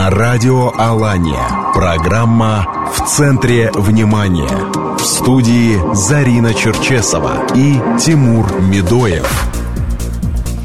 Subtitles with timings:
[0.00, 1.46] на радио Алания.
[1.74, 4.48] Программа «В центре внимания».
[4.96, 9.30] В студии Зарина Черчесова и Тимур Медоев.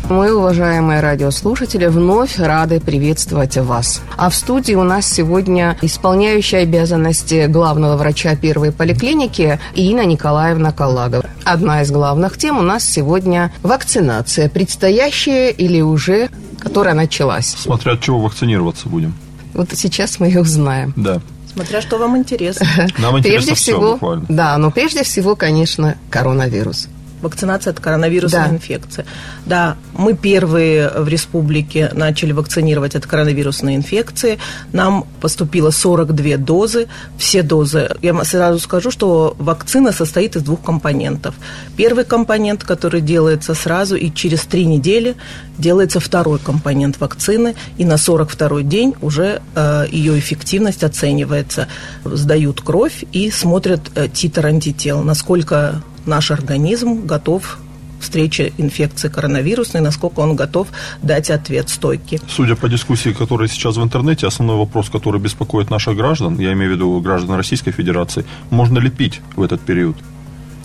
[0.10, 4.02] Мы, уважаемые радиослушатели, вновь рады приветствовать вас.
[4.16, 11.26] А в студии у нас сегодня исполняющая обязанности главного врача первой поликлиники Инна Николаевна Калагова.
[11.44, 17.48] Одна из главных тем у нас сегодня вакцинация, предстоящая или уже, которая началась.
[17.48, 19.14] Смотря от чего вакцинироваться будем.
[19.56, 20.94] Вот сейчас мы ее узнаем.
[20.96, 21.22] Да.
[21.52, 22.68] Смотря что вам интересно.
[22.98, 24.26] Нам интересно Прежде все всего, буквально.
[24.28, 26.90] да, но прежде всего, конечно, коронавирус.
[27.26, 28.50] Вакцинация от коронавирусной Да.
[28.50, 29.06] инфекции.
[29.46, 34.38] Да, мы первые в республике начали вакцинировать от коронавирусной инфекции.
[34.74, 36.88] Нам поступило 42 дозы.
[37.18, 41.34] Все дозы, я сразу скажу, что вакцина состоит из двух компонентов.
[41.76, 45.16] Первый компонент, который делается сразу, и через три недели
[45.58, 51.68] делается второй компонент вакцины, и на 42 день уже э, ее эффективность оценивается.
[52.04, 57.60] Сдают кровь и смотрят э, титр антител, насколько наш организм готов
[58.00, 60.68] к встрече инфекции коронавирусной, насколько он готов
[61.02, 62.20] дать ответ стойкий.
[62.28, 66.72] Судя по дискуссии, которая сейчас в интернете, основной вопрос, который беспокоит наших граждан, я имею
[66.72, 69.96] в виду граждан Российской Федерации, можно ли пить в этот период?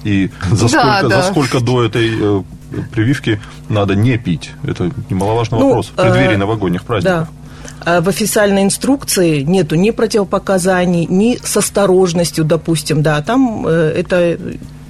[0.05, 1.23] И за, Да, сколько, да.
[1.23, 2.43] за сколько до этой э,
[2.91, 4.51] прививки надо не пить?
[4.63, 5.89] Это немаловажный Ну, вопрос.
[5.89, 7.29] В преддверии э, новогодних праздников.
[7.29, 7.41] Да.
[7.85, 14.39] А В официальной инструкции нету ни противопоказаний, ни с осторожностью, допустим, да, там э, это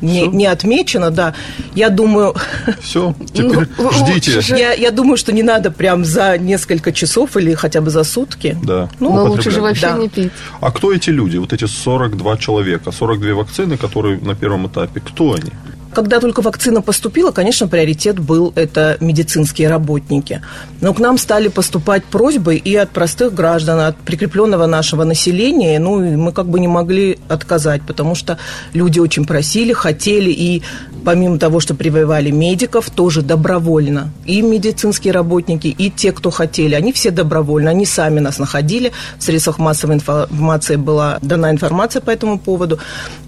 [0.00, 1.34] не, не отмечено, да.
[1.74, 2.34] Я думаю,
[2.80, 4.40] Все, теперь Ну, ждите.
[4.56, 8.56] я, я думаю, что не надо прям за несколько часов или хотя бы за сутки.
[8.62, 8.88] Да.
[9.00, 9.98] Ну, Но лучше же вообще Да.
[9.98, 10.32] не пить.
[10.60, 15.34] А кто эти люди, вот эти 42 человека, 42 вакцины, которые на первом этапе, кто
[15.34, 15.50] они?
[15.92, 20.40] Когда только вакцина поступила, конечно, приоритет был это медицинские работники.
[20.80, 25.78] Но к нам стали поступать просьбы и от простых граждан, от прикрепленного нашего населения.
[25.78, 28.38] Ну, и мы как бы не могли отказать, потому что
[28.72, 30.62] люди очень просили, хотели, и
[31.04, 34.12] помимо того, что прививали медиков, тоже добровольно.
[34.26, 38.92] И медицинские работники, и те, кто хотели, они все добровольно, они сами нас находили.
[39.18, 42.78] В средствах массовой информации была дана информация по этому поводу.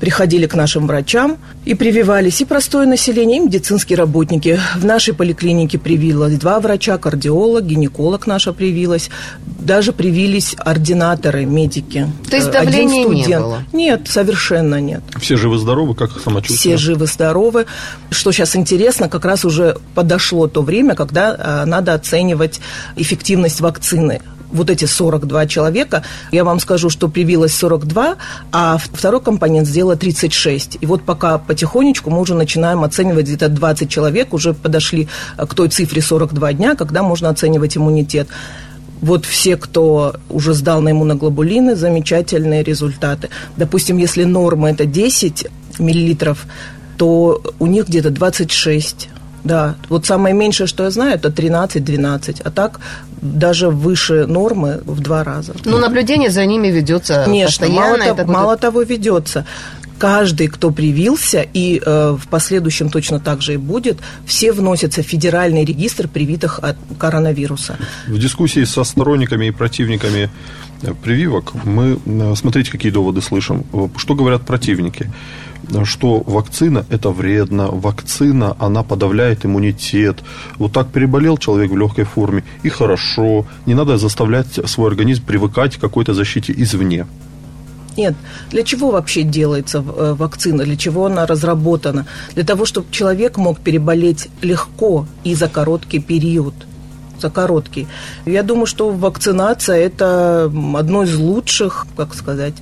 [0.00, 4.58] Приходили к нашим врачам и прививались и простое население, и медицинские работники.
[4.76, 9.10] В нашей поликлинике привилось два врача, кардиолог, гинеколог наша привилась.
[9.58, 12.06] Даже привились ординаторы, медики.
[12.30, 13.44] То есть Э, один давления не студент.
[13.44, 13.62] было?
[13.72, 15.02] Нет, совершенно нет.
[15.20, 16.76] Все живы-здоровы, как самочувствие?
[16.76, 17.61] Все живы-здоровы.
[18.10, 22.60] Что сейчас интересно, как раз уже подошло то время, когда э, надо оценивать
[22.96, 24.20] эффективность вакцины.
[24.52, 28.16] Вот эти 42 человека, я вам скажу, что привилось 42,
[28.52, 30.78] а второй компонент сделала 36.
[30.80, 35.08] И вот пока потихонечку мы уже начинаем оценивать где-то 20 человек, уже подошли
[35.38, 38.28] э, к той цифре 42 дня, когда можно оценивать иммунитет.
[39.02, 43.30] Вот все, кто уже сдал на иммуноглобулины, замечательные результаты.
[43.56, 45.48] Допустим, если норма это 10
[45.80, 46.46] миллилитров,
[47.02, 49.08] то у них где-то 26.
[49.42, 52.78] Да, вот самое меньшее, что я знаю, это 13-12, а так
[53.20, 55.52] даже выше нормы в два раза.
[55.64, 57.80] Но наблюдение за ними ведется Конечно, постоянно.
[57.80, 59.44] мало, это того, будет- мало того ведется.
[59.98, 65.06] Каждый, кто привился, и э, в последующем точно так же и будет, все вносятся в
[65.06, 67.76] федеральный регистр привитых от коронавируса.
[68.06, 70.30] В дискуссии со сторонниками и противниками
[70.82, 73.64] э, прививок мы, э, смотрите, какие доводы слышим.
[73.72, 75.10] Э, Что говорят противники?
[75.84, 80.22] Что вакцина– это вредно, вакцина, она подавляет иммунитет.
[80.58, 83.46] Вот так переболел человек в легкой форме, и хорошо.
[83.66, 87.06] Не надо заставлять свой организм привыкать к какой-то защите извне.
[87.96, 88.14] Нет.
[88.50, 90.64] Для чего вообще делается э, вакцина?
[90.64, 92.06] Для чего она разработана?
[92.34, 96.54] Для того, чтобы человек мог переболеть легко и за короткий период.
[97.20, 97.86] За короткий.
[98.24, 102.54] Я думаю, что вакцинация– это одно из лучших, как сказать,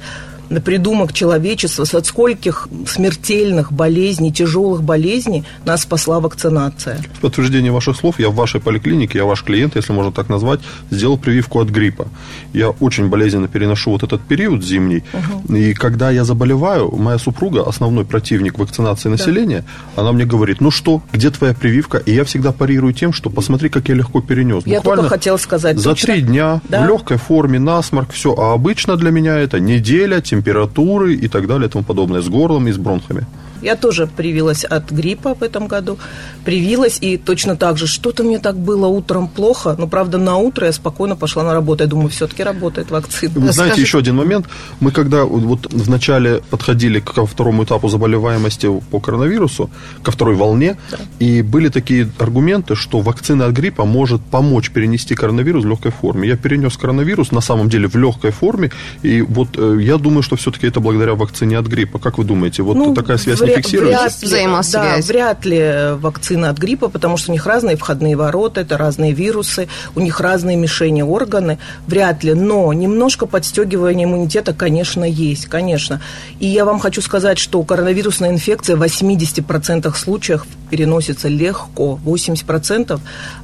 [0.58, 6.98] придумок человечества, от скольких смертельных болезней, тяжелых болезней нас спасла вакцинация.
[7.14, 10.60] В подтверждение ваших слов, я в вашей поликлинике, я ваш клиент, если можно так назвать,
[10.90, 12.08] сделал прививку от гриппа.
[12.52, 15.04] Я очень болезненно переношу вот этот период зимний.
[15.48, 19.64] И когда я заболеваю, моя супруга, основной противник вакцинации населения,
[19.96, 21.98] она мне говорит, ну что, где твоя прививка?
[21.98, 24.66] И я всегда парирую тем, что посмотри, как я легко перенес.
[24.66, 25.78] Я только хотела сказать.
[25.78, 26.84] За три дня Да.
[26.84, 28.34] в легкой форме, насморк, все.
[28.36, 32.68] А обычно для меня это неделя, температуры и так далее и тому подобное, с горлом
[32.68, 33.26] и с бронхами.
[33.62, 35.98] Я тоже привилась от гриппа в этом году.
[36.44, 39.76] Привилась, и точно так же, что-то мне так было утром плохо.
[39.78, 41.82] Но, правда, на утро я спокойно пошла на работу.
[41.82, 43.32] Я думаю, все-таки работает вакцина.
[43.34, 43.82] Вы знаете, Скажите...
[43.82, 44.46] еще один момент.
[44.80, 49.70] Мы когда вот вначале подходили ко второму этапу заболеваемости по коронавирусу,
[50.02, 50.98] ко второй волне, да.
[51.18, 56.28] и были такие аргументы, что вакцина от гриппа может помочь перенести коронавирус в легкой форме.
[56.28, 58.70] Я перенес коронавирус на самом деле в легкой форме,
[59.02, 61.98] и вот э, я думаю, что все-таки это благодаря вакцине от гриппа.
[61.98, 64.00] Как вы думаете, вот ну, такая связь вряд, фиксируется?
[64.00, 65.06] Вряд ли, взаимосвязь.
[65.06, 69.12] Да, вряд ли вакцина от гриппа, потому что у них разные входные ворота, это разные
[69.12, 72.34] вирусы, у них разные мишени органы, вряд ли.
[72.34, 76.00] Но немножко подстегивание иммунитета, конечно, есть, конечно.
[76.38, 83.00] И я вам хочу сказать, что коронавирусная инфекция в 80% случаев переносится легко, 80%,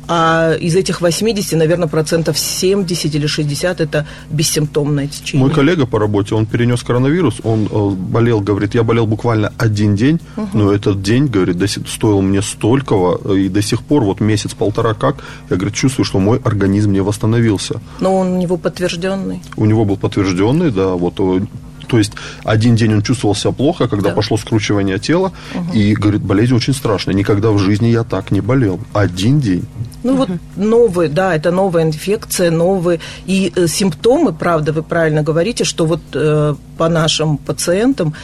[0.08, 5.46] а из этих 80, наверное, процентов 70 или 60 это бессимптомное течение.
[5.46, 9.95] Мой коллега по работе, он перенес коронавирус, он э, болел, говорит, я болел буквально один
[9.96, 10.48] день, угу.
[10.52, 11.56] но этот день, говорит,
[11.88, 15.16] стоил мне столького, и до сих пор, вот месяц-полтора как,
[15.50, 17.80] я, говорит, чувствую, что мой организм не восстановился.
[18.00, 19.42] Но он у него подтвержденный?
[19.56, 21.40] У него был подтвержденный, да, вот э,
[21.86, 22.12] то есть
[22.44, 24.14] один день он чувствовал себя плохо, когда да.
[24.14, 25.72] пошло скручивание тела, угу.
[25.72, 27.14] и говорит, болезнь очень страшная.
[27.14, 28.80] Никогда в жизни я так не болел.
[28.92, 29.64] Один день.
[30.02, 30.18] Ну угу.
[30.18, 35.86] вот новые, да, это новая инфекция, новые и э, симптомы, правда, вы правильно говорите, что
[35.86, 38.14] вот э, по нашим пациентам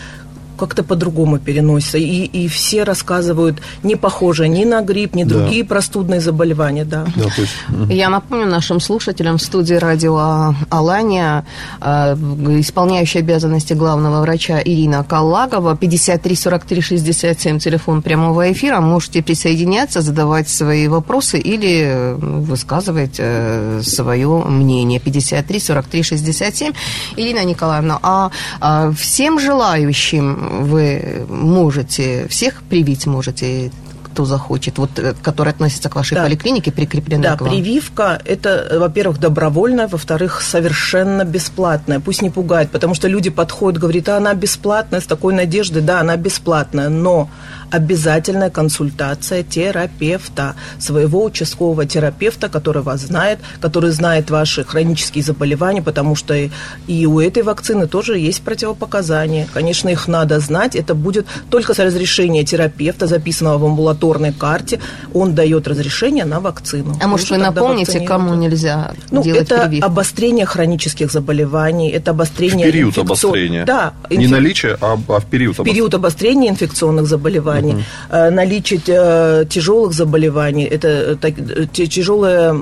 [0.56, 1.98] как-то по-другому переносится.
[1.98, 5.34] И, и все рассказывают не похоже ни на грипп, ни да.
[5.34, 6.84] другие простудные заболевания.
[6.84, 7.06] Да.
[7.16, 7.52] Да, есть...
[7.88, 11.44] Я напомню нашим слушателям в студии радио Алания,
[11.80, 12.14] э,
[12.60, 18.80] исполняющая обязанности главного врача Ирина Каллагова, 53 43 67, телефон прямого эфира.
[18.80, 25.00] Можете присоединяться, задавать свои вопросы или высказывать э, свое мнение.
[25.00, 26.72] 53 43 67.
[27.16, 33.70] Ирина Николаевна, а, а всем желающим вы можете, всех привить можете
[34.12, 36.24] кто захочет, вот, э, который относится к вашей да.
[36.24, 37.50] поликлинике, прикрепленной да, к вам?
[37.50, 41.98] прививка– это, во-первых, добровольная, во-вторых, совершенно бесплатная.
[41.98, 45.82] Пусть не пугает, потому что люди подходят, говорят, а она бесплатная, с такой надеждой.
[45.82, 47.30] Да, она бесплатная, но
[47.72, 56.14] обязательная консультация терапевта, своего участкового терапевта, который вас знает, который знает ваши хронические заболевания, потому
[56.14, 56.34] что
[56.86, 59.48] и у этой вакцины тоже есть противопоказания.
[59.54, 60.76] Конечно, их надо знать.
[60.76, 64.78] Это будет только с разрешения терапевта, записанного в амбулаторной карте.
[65.14, 66.94] Он дает разрешение на вакцину.
[67.00, 69.86] А может, вы напомните, кому нельзя ну, делать это прививку?
[69.86, 72.68] обострение хронических заболеваний, это обострение...
[72.68, 73.06] В период инфекцион...
[73.06, 73.64] обострения.
[73.64, 73.94] Да.
[74.10, 74.18] Инф...
[74.18, 75.72] Не наличие, а, а в период обострения.
[75.72, 78.34] В период обострения инфекционных заболеваний заболеваний, угу.
[78.34, 82.54] наличие э, тяжелых заболеваний, это э, тяжелая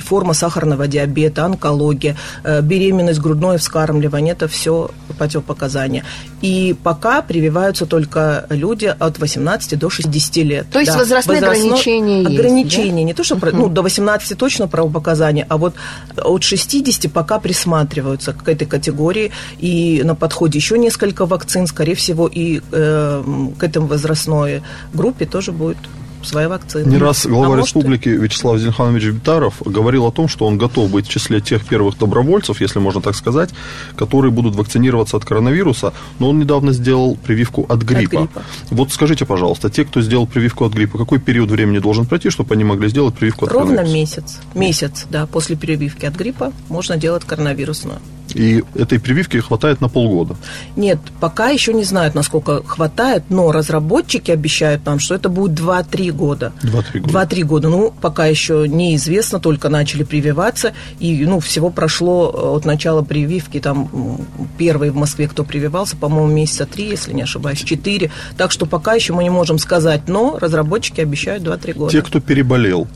[0.00, 2.16] форма сахарного диабета, онкология,
[2.62, 6.04] беременность, грудное вскармливание, это все противопоказания.
[6.40, 10.66] И пока прививаются только люди от 18 до 60 лет.
[10.72, 10.98] То есть да.
[10.98, 11.64] возрастные Возрастно...
[11.64, 13.06] ограничения есть, Ограничения, да?
[13.06, 15.74] не то, что uh ну, до 18 точно правопоказания, а вот
[16.16, 22.28] от 60 пока присматриваются к этой категории, и на подходе еще несколько вакцин, скорее всего,
[22.28, 23.24] и э,
[23.58, 24.62] к этому возрастной основной
[24.92, 25.78] группе тоже будет
[26.22, 26.90] своя вакцина.
[26.90, 28.24] Не раз глава а республики может...
[28.24, 32.60] Вячеслав Зинханович Битаров говорил о том, что он готов быть в числе тех первых добровольцев,
[32.60, 33.50] если можно так сказать,
[33.96, 38.24] которые будут вакцинироваться от коронавируса, но он недавно сделал прививку от гриппа.
[38.24, 38.42] От гриппа.
[38.70, 42.54] Вот скажите, пожалуйста, те, кто сделал прививку от гриппа, какой период времени должен пройти, чтобы
[42.54, 43.94] они могли сделать прививку от Ровно коронавируса?
[43.94, 44.40] месяц.
[44.54, 48.00] Месяц, да, после прививки от гриппа можно делать коронавирусную.
[48.34, 50.36] И этой прививки хватает на полгода?
[50.76, 56.12] Нет, пока еще не знают, насколько хватает, но разработчики обещают нам, что это будет 2-3
[56.12, 56.52] года.
[56.62, 57.26] 2-3 года.
[57.26, 57.68] 2-3 года.
[57.68, 60.74] Ну, пока еще неизвестно, только начали прививаться.
[60.98, 64.18] И, ну, всего прошло э, от начала прививки, там,
[64.58, 68.10] первый в Москве, кто прививался, по-моему, месяца 3, если не ошибаюсь, 4.
[68.36, 71.92] Так что пока еще мы не можем сказать, но разработчики обещают 2-3 года.
[71.92, 72.88] Те, кто переболел,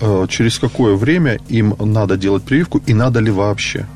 [0.00, 3.86] э, через какое время им надо делать прививку и надо ли вообще?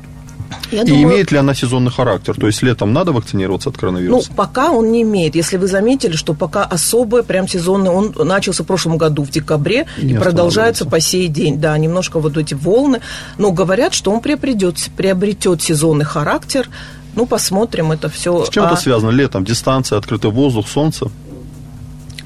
[0.71, 2.35] Я и думаю, имеет ли она сезонный характер?
[2.39, 4.29] То есть летом надо вакцинироваться от коронавируса?
[4.29, 5.35] Ну, пока он не имеет.
[5.35, 9.87] Если вы заметили, что пока особый, прям сезонный, он начался в прошлом году, в декабре,
[9.97, 11.59] и, и продолжается по сей день.
[11.59, 13.01] Да, немножко вот эти волны.
[13.37, 16.69] Но говорят, что он приобретет, приобретет сезонный характер.
[17.15, 18.45] Ну, посмотрим, это все.
[18.45, 18.67] С чем а...
[18.67, 19.09] это связано?
[19.11, 21.09] Летом дистанция, открытый воздух, солнце?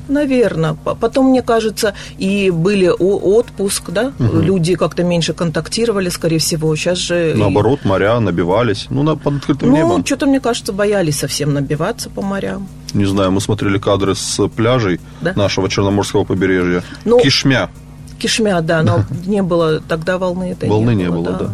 [0.10, 0.74] Наверное.
[0.74, 4.40] Потом, мне кажется, и были отпуск, да, угу.
[4.40, 6.76] люди как-то меньше контактировали, скорее всего.
[6.76, 7.36] Сейчас же...
[7.38, 9.98] Наоборот, моря набивались, ну, на, под открытым ну, небом.
[10.00, 12.68] Ну, что-то, мне кажется, боялись совсем набиваться по морям.
[12.94, 15.34] Не знаю, мы смотрели кадры с пляжей да?
[15.36, 16.84] нашего Черноморского побережья.
[17.06, 17.70] Ну, Кишмя.
[18.18, 21.46] Кишмя, да, но не было тогда волны этой Волны не было, не было да.
[21.46, 21.54] да.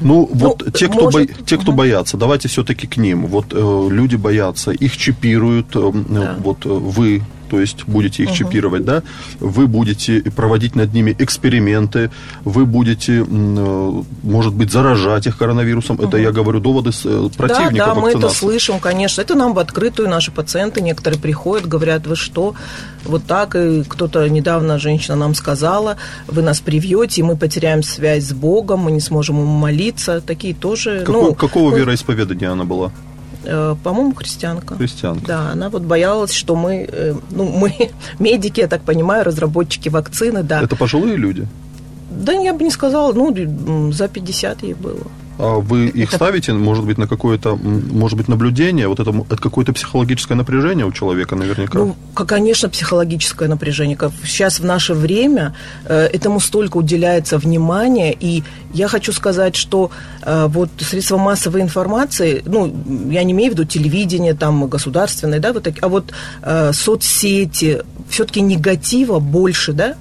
[0.00, 1.30] Ну, вот ну, те, кто, может...
[1.30, 1.42] бо...
[1.44, 1.78] те, кто угу.
[1.78, 3.26] боятся, давайте все-таки к ним.
[3.26, 6.36] Вот э, люди боятся, их чипируют, э, да.
[6.38, 7.22] вот э, вы
[7.54, 8.36] то есть будете их угу.
[8.36, 9.04] чипировать, да,
[9.38, 12.10] вы будете проводить над ними эксперименты,
[12.42, 15.96] вы будете, э, может быть, заражать их коронавирусом.
[15.96, 16.08] Угу.
[16.08, 19.22] Это я говорю доводы с э, противников Да, да, мы это слышим, конечно.
[19.22, 22.54] Это нам в открытую наши пациенты, некоторые приходят, говорят, вы что,
[23.04, 25.96] вот так, и кто-то недавно, женщина нам сказала,
[26.26, 30.20] вы нас привьете, и мы потеряем связь с Богом, мы не сможем ему молиться.
[30.20, 31.04] Такие тоже...
[31.06, 32.90] Какого, ну, какого ну, вероисповедания она была?
[33.44, 34.76] Э, по-моему, христианка.
[34.76, 35.26] Христианка.
[35.26, 40.42] Да, она вот боялась, что мы, э, ну, мы медики, я так понимаю, разработчики вакцины,
[40.42, 40.62] да.
[40.62, 41.46] Это пожилые люди?
[42.10, 45.06] Да, я бы не сказала, ну, за 50 ей было.
[45.38, 46.16] А вы их это...
[46.16, 48.88] ставите, может быть, на какое-то, может быть, наблюдение?
[48.88, 51.78] Вот это, это какое-то психологическое напряжение у человека наверняка?
[51.78, 53.98] Ну, конечно, психологическое напряжение.
[54.24, 55.54] Сейчас в наше время
[55.86, 59.90] э, этому столько уделяется внимания, и я хочу сказать, что
[60.22, 62.66] э, вот средства массовой информации, ну,
[63.10, 66.12] я не имею в виду телевидение, там, государственное, да, вот так, а вот
[66.42, 69.94] э, соцсети, все-таки негатива больше, да,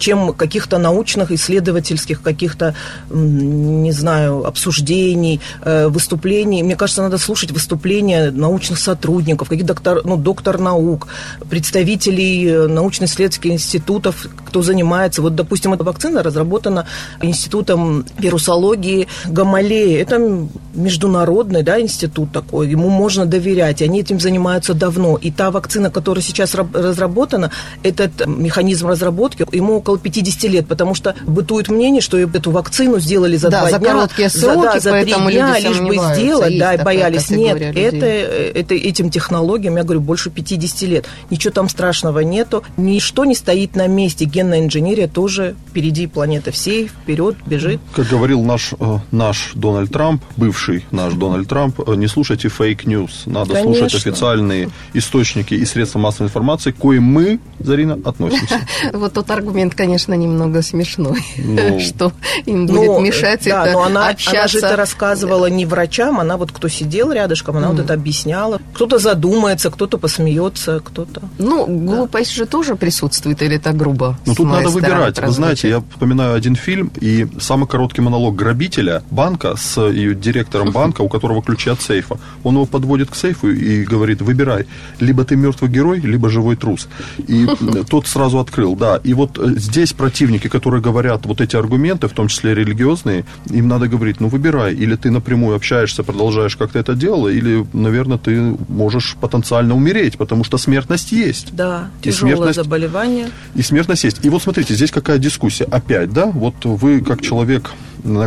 [0.00, 2.74] чем каких-то научных, исследовательских, каких-то,
[3.10, 6.62] не знаю, обсуждений, э, выступлений.
[6.62, 11.06] Мне кажется, надо слушать выступления научных сотрудников, каких доктор, ну, доктор наук,
[11.48, 15.22] представителей э, научно-исследовательских институтов, кто занимается.
[15.22, 16.86] Вот, допустим, эта вакцина разработана
[17.22, 19.96] институтом вирусологии Гамалеи.
[19.96, 23.82] Это международный да, институт такой, ему можно доверять.
[23.82, 25.16] Они этим занимаются давно.
[25.16, 27.50] И та вакцина, которая сейчас разработана,
[27.82, 33.00] этот механизм разработки, ему около около 50 лет, потому что бытует мнение, что эту вакцину
[33.00, 33.88] сделали за да, два за дня.
[33.88, 37.30] короткие сроки, за, да, за три дня, лишь бы сделать, да, и боялись.
[37.30, 41.06] Нет, это, это этим технологиям, я говорю, больше 50 лет.
[41.30, 44.24] Ничего там страшного нету, ничто не стоит на месте.
[44.24, 47.80] Генная инженерия тоже впереди планеты всей, вперед бежит.
[47.94, 52.81] Как говорил наш, э, наш Дональд Трамп, бывший наш Дональд Трамп, э, не слушайте fake
[52.81, 53.88] news, надо Конечно.
[53.88, 58.60] слушать официальные источники и средства массовой информации, к коим мы, Зарина, относимся.
[58.92, 62.12] Вот тот аргумент, конечно, немного смешной, ну, что
[62.44, 64.40] им будет ну, мешать да, это но она, общаться.
[64.40, 67.70] Она же это рассказывала не врачам, она вот кто сидел рядышком, она mm.
[67.70, 68.60] вот это объясняла.
[68.74, 71.22] Кто-то задумается, кто-то посмеется, кто-то...
[71.38, 72.44] Ну, глупость да.
[72.44, 74.18] же тоже присутствует, или это грубо?
[74.26, 75.18] Ну, тут надо выбирать.
[75.18, 80.72] Вы знаете, я вспоминаю один фильм, и самый короткий монолог грабителя банка с ее директором
[80.72, 82.18] банка, у которого ключи от сейфа.
[82.44, 84.66] Он его подводит к сейфу и говорит, выбирай,
[84.98, 86.86] либо ты мертвый герой, либо живой трус.
[87.28, 87.46] И
[87.88, 89.00] тот сразу открыл, да.
[89.04, 93.68] И вот э, здесь противники, которые говорят вот эти аргументы, в том числе религиозные, им
[93.68, 98.56] надо говорить, ну, выбирай, или ты напрямую общаешься, продолжаешь как-то это дело, или, наверное, ты
[98.68, 101.54] можешь потенциально умереть, потому что смертность есть.
[101.54, 103.28] Да, и смертность, заболевание.
[103.54, 104.24] И смертность есть.
[104.24, 105.64] И вот смотрите, здесь какая дискуссия.
[105.64, 107.70] Опять, да, вот вы как человек,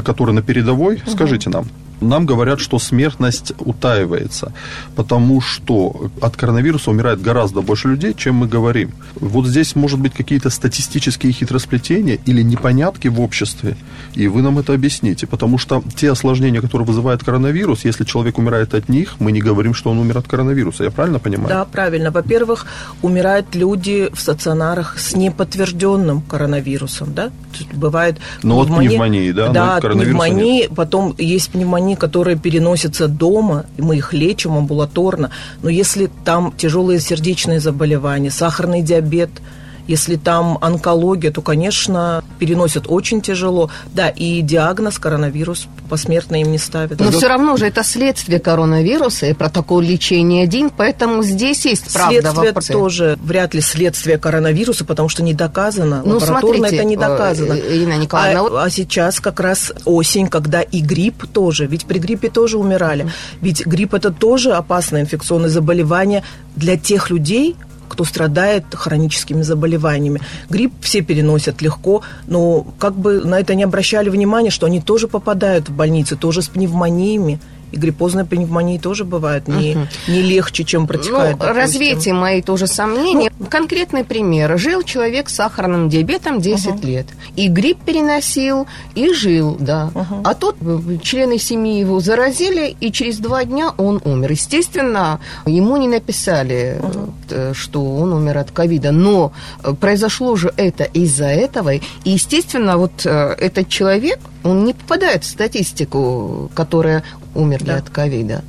[0.05, 1.11] который на передовой, угу.
[1.11, 1.65] скажите нам,
[2.09, 4.53] нам говорят, что смертность утаивается,
[4.95, 8.91] потому что от коронавируса умирает гораздо больше людей, чем мы говорим.
[9.15, 13.75] Вот здесь может быть какие-то статистические хитросплетения или непонятки в обществе,
[14.13, 18.73] и вы нам это объясните, потому что те осложнения, которые вызывает коронавирус, если человек умирает
[18.73, 20.83] от них, мы не говорим, что он умер от коронавируса.
[20.83, 21.49] Я правильно понимаю?
[21.49, 22.11] Да, правильно.
[22.11, 22.65] Во-первых,
[23.01, 27.31] умирают люди в стационарах с неподтвержденным коронавирусом, да?
[27.73, 28.89] Бывает ну, пневмония.
[28.89, 29.49] от пневмонии, да?
[29.49, 35.29] Да, от пневмонии, потом есть пневмония заболеваний, которые переносятся дома, мы их лечим амбулаторно,
[35.61, 39.29] но если там тяжелые сердечные заболевания, сахарный диабет–
[39.87, 43.69] если там онкология, то, конечно, переносят очень тяжело.
[43.93, 46.99] Да, и диагноз коронавирус посмертно им не ставят.
[46.99, 52.21] Но все равно же это следствие коронавируса и протокол лечения один, поэтому здесь есть правда
[52.21, 52.73] Следствие вопросы.
[52.73, 56.01] тоже вряд ли следствие коронавируса, потому что не доказано.
[56.05, 57.53] Ну, Лабораторно смотрите, это не доказано.
[57.53, 58.57] Э, Ирина Николаевна, а, вот...
[58.57, 63.07] а сейчас как раз осень, когда и грипп тоже, ведь при гриппе тоже умирали.
[63.41, 66.23] Ведь грипп это тоже опасное инфекционное заболевание
[66.55, 67.55] для тех людей,
[67.93, 70.19] кто страдает хроническими заболеваниями.
[70.49, 75.07] Грипп все переносят легко, но как бы на это не обращали внимания, что они тоже
[75.07, 77.39] попадают в больницы, тоже с пневмониями.
[77.73, 79.87] И гриппозная пневмония тоже бывает не, угу.
[80.07, 81.37] не легче, чем протекает.
[81.39, 83.31] Ну, развейте мои тоже сомнения.
[83.39, 84.59] Ну, Конкретный пример.
[84.59, 86.87] Жил человек с сахарным диабетом 10 угу.
[86.87, 87.07] лет.
[87.35, 89.89] И грипп переносил, и жил, да.
[89.95, 90.21] Угу.
[90.23, 90.55] А тут
[91.01, 94.31] члены семьи его заразили, и через два дня он умер.
[94.31, 97.55] Естественно, ему не написали, угу.
[97.55, 98.91] что он умер от ковида.
[98.91, 101.73] Но э, произошло же это из-за этого.
[101.73, 107.03] И, естественно, вот э, этот человек, он не попадает в статистику, которая
[107.35, 107.77] умерли да.
[107.77, 108.43] от ковида.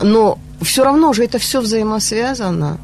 [0.00, 2.78] Но все равно же это все взаимосвязано.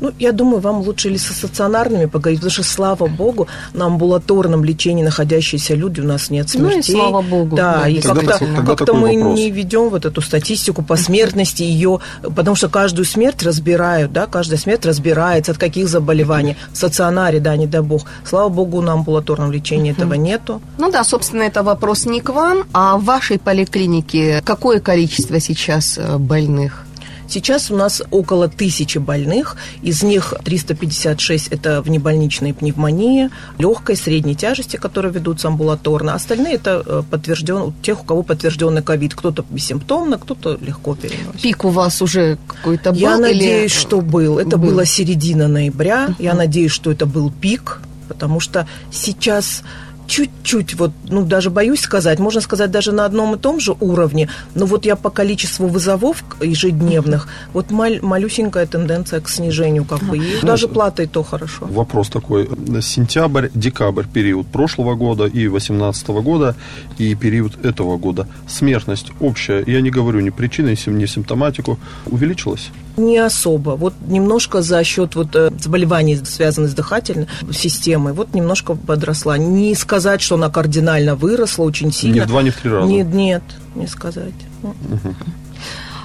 [0.00, 4.64] Ну, я думаю, вам лучше или со стационарными поговорить, потому что, слава богу, на амбулаторном
[4.64, 6.94] лечении находящиеся люди у нас нет смертей.
[6.94, 7.56] Ну и слава богу.
[7.56, 8.38] Да, да, и как-то,
[8.76, 9.38] такой мы вопрос.
[9.38, 14.58] не ведем вот эту статистику по смертности ее, потому что каждую смерть разбирают, да, каждая
[14.58, 16.56] смерть разбирается, от каких заболеваний.
[16.72, 18.04] В стационаре, да, не дай бог.
[18.24, 20.60] Слава богу, на амбулаторном лечении этого нету.
[20.78, 25.98] Ну да, собственно, это вопрос не к вам, а в вашей поликлинике какое количество сейчас
[25.98, 26.85] э, больных?
[27.28, 34.76] Сейчас у нас около тысячи больных, из них 356 это внебольничные пневмонии, легкой, средней тяжести,
[34.76, 36.14] которые ведутся амбулаторно.
[36.14, 39.14] Остальные это э, подтвержден, тех, у кого подтвержденный ковид.
[39.14, 41.42] Кто-то бессимптомно, кто-то легко переносит.
[41.42, 42.98] Пик у вас уже какой-то был?
[42.98, 44.38] Я или- надеюсь, что был.
[44.38, 44.70] Это был?
[44.70, 46.14] было середина ноября.
[46.18, 49.62] Я надеюсь, что это был пик, потому что сейчас
[50.06, 54.28] чуть-чуть, вот, ну, даже боюсь сказать, можно сказать, даже на одном и том же уровне,
[54.54, 60.18] но вот я по количеству вызовов ежедневных, вот маль- малюсенькая тенденция к снижению, как бы,
[60.18, 61.66] и даже плата и то хорошо.
[61.66, 62.48] Вопрос такой.
[62.80, 66.54] Сентябрь, декабрь период прошлого года и 2018 года,
[66.98, 68.26] и период этого года.
[68.48, 72.70] Смертность общая, я не говорю ни причины, ни сим- ни симптоматику, увеличилась?
[72.96, 73.70] Не особо.
[73.76, 79.36] Вот немножко за счет вот э, заболеваний, связанных с дыхательной системой, вот немножко подросла.
[79.36, 82.16] Не сказать, что она кардинально выросла очень сильно.
[82.16, 82.86] Ни в два, ни в три раза.
[82.86, 83.42] Нет, нет,
[83.74, 84.34] не сказать.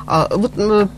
[0.07, 0.53] А, вот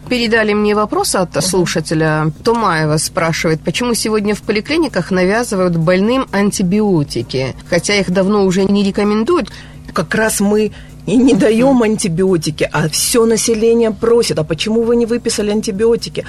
[0.10, 2.32] передали мне вопрос от слушателя.
[2.44, 9.52] Тумаева спрашивает, почему сегодня в поликлиниках навязывают больным антибиотики, хотя их давно уже не рекомендуют.
[9.94, 10.72] Как раз мы
[11.06, 14.40] и не даем антибиотики, а все население просит.
[14.40, 16.26] А почему вы не выписали антибиотики?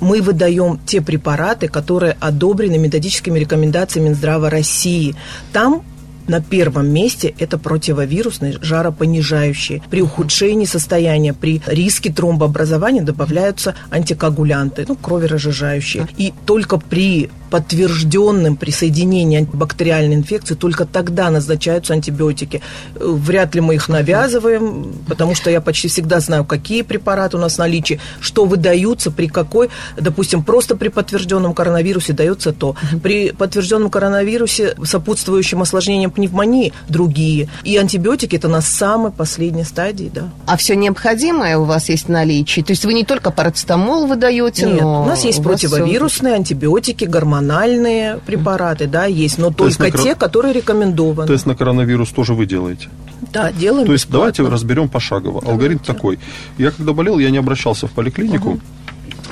[0.00, 5.14] Мы выдаем те препараты, которые одобрены методическими рекомендациями Минздрава России.
[5.52, 5.82] Там
[6.28, 9.82] на первом месте это противовирусные, жаропонижающие.
[9.90, 16.06] При ухудшении состояния, при риске тромбообразования добавляются антикоагулянты, ну, кроверазжижающие.
[16.16, 22.62] И только при подтвержденном присоединении бактериальной инфекции, только тогда назначаются антибиотики.
[22.94, 27.40] Э, Вряд ли мы их навязываем, потому что я почти всегда знаю, какие препараты у
[27.40, 32.76] нас в наличии, что выдаются, при какой, допустим, просто при подтвержденном коронавирусе дается то.
[33.02, 37.48] При подтвержденном коронавирусе сопутствующим осложнением пневмонии другие.
[37.64, 40.30] И антибиотики это на самой последней стадии, да.
[40.46, 42.60] А все необходимое у вас есть в наличии?
[42.60, 45.02] То есть вы не только парацетамол выдаете, Нет, но...
[45.02, 47.04] у нас есть противовирусные, антибиотики,
[47.40, 51.26] гормональные препараты, да, есть, но То только на те, которые рекомендованы.
[51.26, 52.88] Тест на коронавирус тоже вы делаете?
[53.32, 54.32] Да, делаем То есть бесплатно.
[54.32, 55.42] давайте разберем пошагово.
[55.46, 56.18] Алгоритм такой.
[56.58, 58.60] Я когда болел, я не обращался в поликлинику,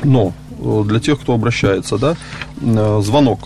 [0.04, 2.16] но э, для тех, кто обращается, да,
[2.60, 3.40] э, звонок.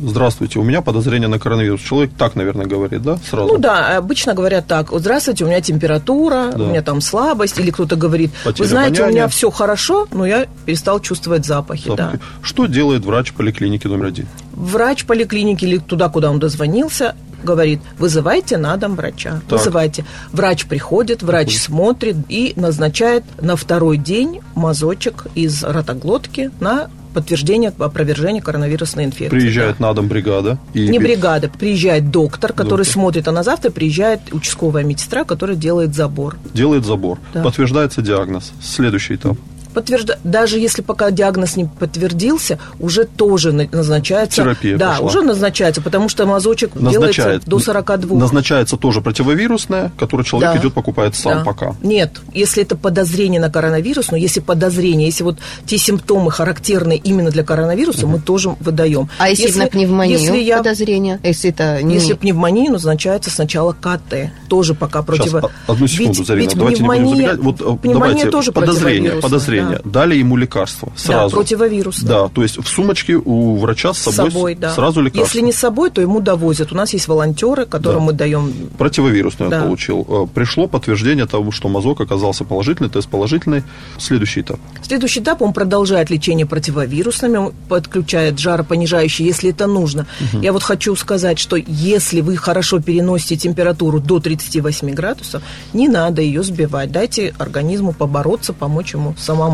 [0.00, 1.80] Здравствуйте, у меня подозрение на коронавирус.
[1.80, 3.54] Человек так, наверное, говорит, да, сразу?
[3.54, 6.64] Ну да, обычно говорят так, вот, здравствуйте, у меня температура, Да.
[6.64, 9.22] у меня там слабость, или кто-то говорит, Потеря вы знаете, у обоняния.
[9.22, 12.06] меня все хорошо, но я перестал чувствовать запахи, да.
[12.12, 12.22] Запахи.
[12.42, 14.26] Что делает врач поликлиники номер один?
[14.52, 19.58] Врач поликлиники или туда, куда он дозвонился, говорит, вызывайте на дом врача, Так.
[19.58, 20.04] вызывайте.
[20.32, 21.62] Врач приходит, врач Приходит.
[21.62, 29.38] смотрит и назначает на второй день мазочек из ротоглотки на подтверждение, опровержение коронавирусной инфекции.
[29.38, 30.58] Приезжает на дом бригада.
[30.74, 32.92] И Не бригада, приезжает доктор, который Доктор.
[32.92, 36.36] смотрит, а на завтра приезжает участковая медсестра, которая делает забор.
[36.54, 37.18] Делает забор.
[37.34, 37.42] Да.
[37.42, 38.52] Подтверждается диагноз.
[38.62, 39.36] Следующий этап.
[39.74, 40.18] Подтвержда...
[40.24, 44.42] Даже если пока диагноз не подтвердился, уже тоже на- назначается...
[44.42, 45.06] Терапия Да, пошла.
[45.06, 48.18] уже назначается, потому что мазочек Назначает, делается до 42.
[48.18, 50.58] Назначается тоже противовирусное, которое человек Да.
[50.60, 51.44] идет покупает сам Да.
[51.44, 51.74] пока.
[51.82, 57.30] Нет, если это подозрение на коронавирус, но если подозрение, если вот те симптомы характерные именно
[57.30, 59.08] для коронавируса, мы тоже выдаем.
[59.18, 61.20] А если, на пневмонию если я подозрение?
[61.22, 61.94] Если это не...
[61.94, 64.30] Если пневмонию, назначается сначала КТ.
[64.48, 65.40] Тоже пока противо...
[65.40, 67.38] Сейчас, одну секунду, Ведь- Зарина, ведь давайте не будем пневмония- забегать.
[67.38, 69.80] Вот э, пневмония давайте, тоже подозрение, противовирусная, подозрение.
[69.84, 69.90] да.
[70.00, 71.30] Дали ему лекарство сразу.
[71.30, 72.08] Да, противовирусная.
[72.08, 74.72] Да, то есть в сумочке у врача с С собой, собой, да.
[74.74, 75.24] сразу лекарство.
[75.24, 76.72] Если не с собой, то ему довозят.
[76.72, 78.06] У нас есть волонтеры, которым Да.
[78.06, 79.58] мы даем Противовирусное Да.
[79.58, 80.06] он получил.
[80.08, 83.62] Э, Пришло подтверждение того, что мазок оказался положительный, тест положительный.
[83.98, 84.58] Следующий этап.
[84.82, 90.06] Следующий этап, он продолжает лечение противовирусными, он подключает жаропонижающие, если это нужно.
[90.42, 95.42] Я вот хочу сказать, что если вы хорошо переносите температуру до 38 градусов,
[95.72, 96.92] не надо ее сбивать.
[96.92, 99.47] Дайте организму побороться, помочь ему самому.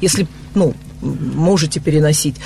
[0.00, 2.36] Если, ну, можете переносить.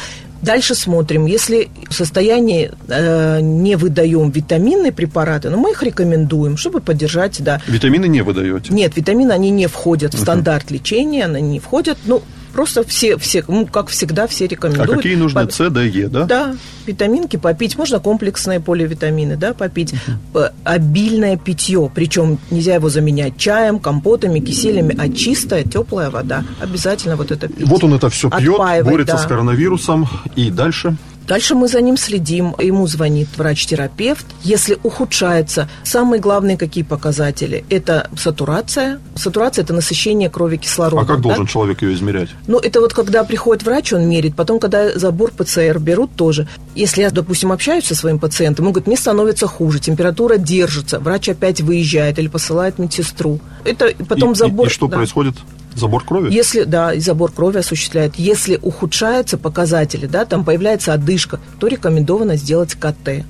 [0.41, 6.81] Дальше смотрим, если в состоянии э, не выдаем витаминные препараты, но мы их рекомендуем, чтобы
[6.81, 8.73] поддержать, да, Витамины не выдаете.
[8.73, 11.99] нет, витамины, они не входят в стандарт лечения, они не входят.
[12.05, 14.91] Ну, Просто все, все ну, как всегда, все рекомендуют.
[14.91, 16.25] А какие нужны По- С, Д, Е, да?
[16.25, 16.57] Да,
[16.87, 17.77] витаминки попить.
[17.79, 19.95] Можно комплексные поливитамины, да, попить.
[20.33, 21.91] П- Обильное питье.
[21.95, 26.45] Причем нельзя его заменять чаем, компотами, киселями, а чистая, теплая вода.
[26.61, 27.67] Обязательно вот это пить.
[27.67, 29.23] Вот он это все пьет, борется да.
[29.23, 30.09] с коронавирусом.
[30.37, 30.97] И дальше?
[31.29, 32.55] Дальше мы за ним следим.
[32.59, 34.25] Ему звонит врач-терапевт.
[34.43, 37.65] Если ухудшается, самые главные какие показатели?
[37.69, 38.99] Это сатурация.
[39.15, 41.05] Сатурация– это насыщение крови кислородом.
[41.05, 41.23] А как да?
[41.25, 42.31] должен человек ее измерять?
[42.47, 46.49] Ну, это вот когда приходит врач, он мерит, потом, когда забор ПЦР берут тоже.
[46.75, 51.29] Если я, допустим, общаюсь со своим пациентом, он говорит, мне становится хуже, температура держится, врач
[51.29, 53.39] опять выезжает или посылает медсестру.
[53.65, 54.67] Это потом и, и- забор...
[54.67, 54.97] и что да.
[54.97, 55.35] происходит?
[55.79, 56.33] Забор крови?
[56.33, 58.17] Если, да, и забор крови осуществляет.
[58.17, 63.25] Если ухудшаются показатели, да, там появляется одышка, то рекомендовано сделать КТ.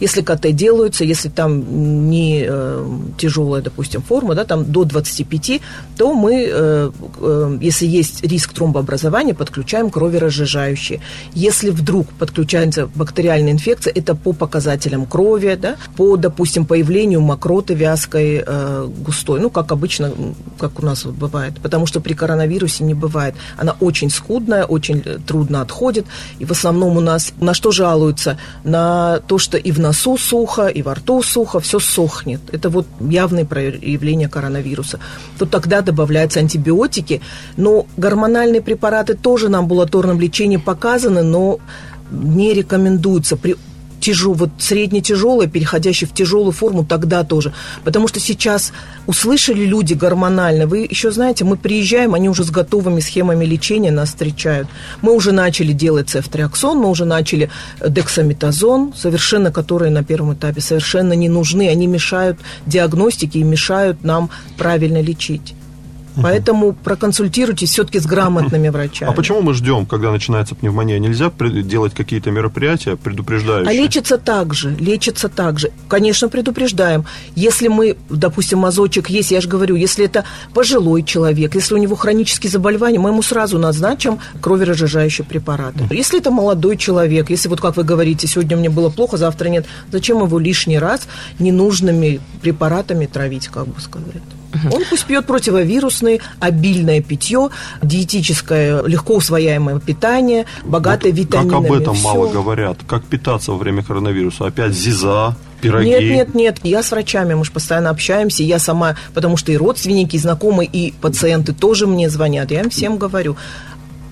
[0.00, 2.86] Если КТ делаются, если там не э,
[3.18, 5.60] тяжелая, допустим, форма, да, там до 25,
[5.96, 11.00] то мы, э, э, если есть риск тромбообразования, подключаем кроверазжижающие.
[11.34, 18.42] Если вдруг подключается бактериальная инфекция, это по показателям крови, да, по, допустим, появлению мокроты вязкой,
[18.46, 20.12] э, густой, ну, как обычно,
[20.58, 23.34] как у нас вот бывает, потому что при коронавирусе не бывает.
[23.58, 26.06] Она очень скудная, очень э, трудно отходит,
[26.38, 28.38] и в основном у нас на что жалуются?
[28.62, 32.40] На то, что и в носу сухо, и во рту сухо, все сохнет.
[32.52, 35.00] Это вот явное проявление коронавируса.
[35.36, 37.22] То тогда добавляются антибиотики,
[37.56, 41.58] но гормональные препараты тоже на амбулаторном лечении показаны, но
[42.12, 43.56] не рекомендуются при
[44.00, 47.52] тяжел, вот средне-тяжелая, переходящая в тяжелую форму, тогда тоже.
[47.84, 48.72] Потому что сейчас
[49.06, 50.66] услышали люди гормонально.
[50.66, 54.68] Вы еще знаете, мы приезжаем, они уже с готовыми схемами лечения нас встречают.
[55.02, 57.50] Мы уже начали делать цефтриаксон, мы уже начали
[57.86, 61.68] дексаметазон, совершенно которые на первом этапе совершенно не нужны.
[61.68, 65.54] Они мешают диагностике и мешают нам правильно лечить.
[66.16, 69.10] Поэтому проконсультируйтесь все-таки с грамотными врачами.
[69.10, 70.98] А почему мы ждем, когда начинается пневмония?
[70.98, 71.30] Нельзя
[71.62, 73.70] делать какие-то мероприятия предупреждающие?
[73.70, 75.70] А лечится так же, лечится так же.
[75.88, 77.04] Конечно, предупреждаем.
[77.34, 81.96] Если мы, допустим, мазочек есть, я же говорю, если это пожилой человек, если у него
[81.96, 85.86] хронические заболевания, мы ему сразу назначим кроверазжижающие препараты.
[85.90, 89.66] Если это молодой человек, если вот как вы говорите, сегодня мне было плохо, завтра нет,
[89.90, 91.06] зачем его лишний раз
[91.38, 94.22] ненужными препаратами травить, как бы сказать?
[94.72, 97.50] Он пусть пьет противовирусный, обильное питье,
[97.82, 101.62] диетическое, легко усвояемое питание, богатое Вот витаминами.
[101.62, 102.04] Как об этом Всё.
[102.04, 102.78] мало говорят.
[102.86, 104.46] Как питаться во время коронавируса?
[104.46, 105.88] Опять зиза, пироги.
[105.88, 106.58] Нет, нет, нет.
[106.62, 108.42] Я с врачами, мы же постоянно общаемся.
[108.42, 112.50] Я сама, потому что и родственники, и знакомые, и пациенты тоже мне звонят.
[112.50, 113.36] Я им всем говорю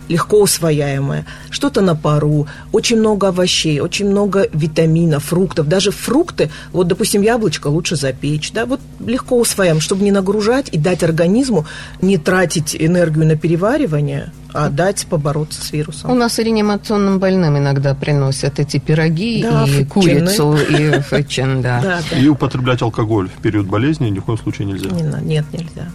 [0.08, 5.68] легко усвояемое, что-то на пару, очень много овощей, очень много витаминов, фруктов.
[5.68, 10.78] Даже фрукты, вот, допустим, яблочко лучше запечь, да, вот легко усвояем, чтобы не нагружать и
[10.78, 11.66] дать организму
[12.00, 16.10] не тратить энергию на переваривание, а дать побороться с вирусом.
[16.10, 19.86] У нас и реанимационным больным иногда приносят эти пироги Да, и фетчины.
[19.86, 21.80] курицу, и фетчин, да.
[21.82, 22.18] Да, да.
[22.18, 24.90] И употреблять алкоголь в период болезни ни в коем случае нельзя.
[24.90, 25.90] Не нет, нельзя.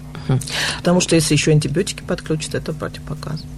[0.77, 3.49] Потому что если еще антибиотики подключат, это противопоказано.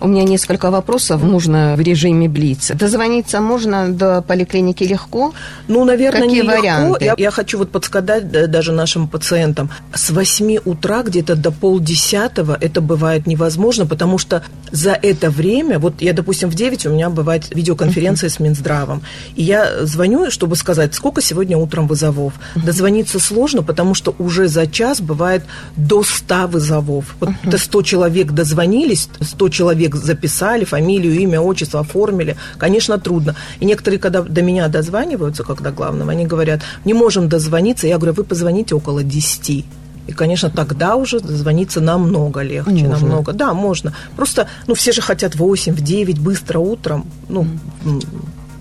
[0.00, 1.22] У меня несколько вопросов.
[1.22, 2.74] Нужно в режиме Блица.
[2.74, 5.32] Дозвониться можно до поликлиники легко?
[5.68, 6.60] Ну, наверное, Какие нелегко.
[6.60, 7.04] варианты?
[7.04, 9.70] Я, я хочу вот подсказать да, даже нашим пациентам.
[9.94, 16.02] С 8 утра где-то до полдесятого это бывает невозможно, потому что за это время, вот
[16.02, 19.02] я, допустим, в 9 у меня бывает видеоконференция с Минздравом,
[19.34, 22.34] и я звоню, чтобы сказать, сколько сегодня утром вызовов.
[22.56, 25.44] Дозвониться сложно, потому что уже за час бывает
[25.76, 27.16] до 100 вызовов.
[27.20, 32.36] Вот это 100 человек дозвонились, 100 человек записали, фамилию, имя, отчество оформили.
[32.58, 33.34] Конечно, трудно.
[33.60, 37.86] И некоторые, когда до меня дозваниваются, когда главным, они говорят, не можем дозвониться.
[37.86, 39.64] Я говорю, вы позвоните около 10.
[40.08, 42.88] И, конечно, тогда уже дозвониться намного легче, Можно.
[42.88, 43.32] намного.
[43.32, 43.92] Да, можно.
[44.16, 47.04] Просто, ну, все же хотят в 8, в 9, быстро утром.
[47.28, 47.46] Ну,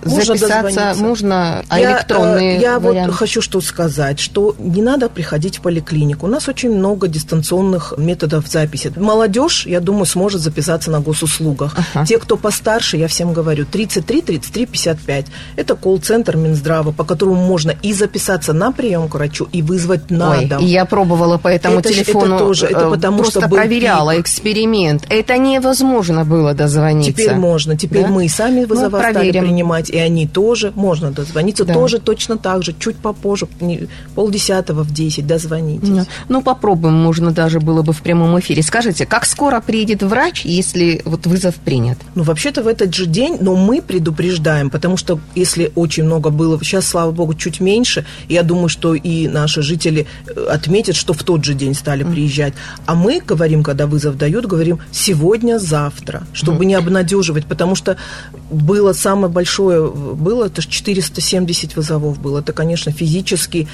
[0.06, 3.12] можно Записаться можно, а Я, электронные э, Я варианты?
[3.12, 6.26] вот хочу что сказать, что не надо приходить в поликлинику.
[6.28, 8.92] У нас очень много дистанционных методов записи.
[8.96, 11.76] Молодежь, я думаю, сможет записаться на госуслугах.
[11.94, 12.06] Ага.
[12.06, 15.26] Те, кто постарше, я всем говорю, 33, 33, 55.
[15.56, 20.32] Это колл-центр Минздрава, по которому можно и записаться на прием к врачу, и вызвать на
[20.32, 20.64] Ой, дом.
[20.64, 24.12] я пробовала по этому Это ж- это телефону, тоже, это э, потому просто что проверяла
[24.14, 24.22] пик.
[24.22, 25.04] эксперимент.
[25.10, 27.12] Это невозможно было дозвониться.
[27.12, 27.78] Теперь можно.
[27.78, 28.08] Теперь Да?
[28.10, 29.44] мы и сами Ну, вызова стали проверим.
[29.46, 29.90] принимать.
[29.96, 31.74] И они тоже, можно дозвониться, да.
[31.74, 33.48] тоже точно так же, чуть попозже,
[34.14, 35.88] полдесятого в десять дозвонитесь.
[35.88, 36.06] Да.
[36.28, 38.62] Ну, попробуем, можно даже было бы в прямом эфире.
[38.62, 41.98] Скажите, как скоро приедет врач, если вот вызов принят?
[42.14, 46.62] Ну, вообще-то в этот же день, но мы предупреждаем, потому что если очень много было,
[46.62, 51.24] сейчас, слава богу, чуть меньше, я думаю, что и наши жители э, отметят, что в
[51.24, 52.54] тот же день стали приезжать.
[52.86, 57.96] А мы говорим, когда вызов дают, говорим сегодня, завтра, чтобы не обнадеживать, потому что
[58.52, 62.40] было самое большое, было, это 470 вызовов было.
[62.40, 63.68] Это, конечно, физически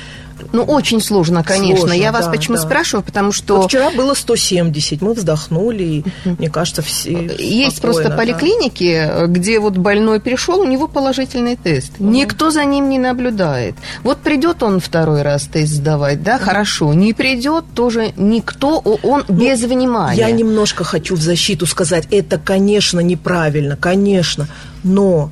[0.51, 1.77] ну, очень сложно, конечно.
[1.77, 2.63] Сложно, Я вас да, почему да.
[2.63, 3.57] спрашиваю, потому что...
[3.57, 9.27] Вот вчера было 170, мы вздохнули, и, мне кажется, все Есть просто поликлиники, да.
[9.27, 11.93] где вот больной пришел, у него положительный тест.
[11.99, 12.09] Угу.
[12.09, 13.75] Никто за ним не наблюдает.
[14.03, 16.45] Вот придет он второй раз тест сдавать, да, угу.
[16.45, 16.93] хорошо.
[16.93, 20.17] Не придет, тоже никто, он ну, без внимания.
[20.17, 24.47] Я немножко хочу в защиту сказать, это, конечно, неправильно, конечно,
[24.83, 25.31] но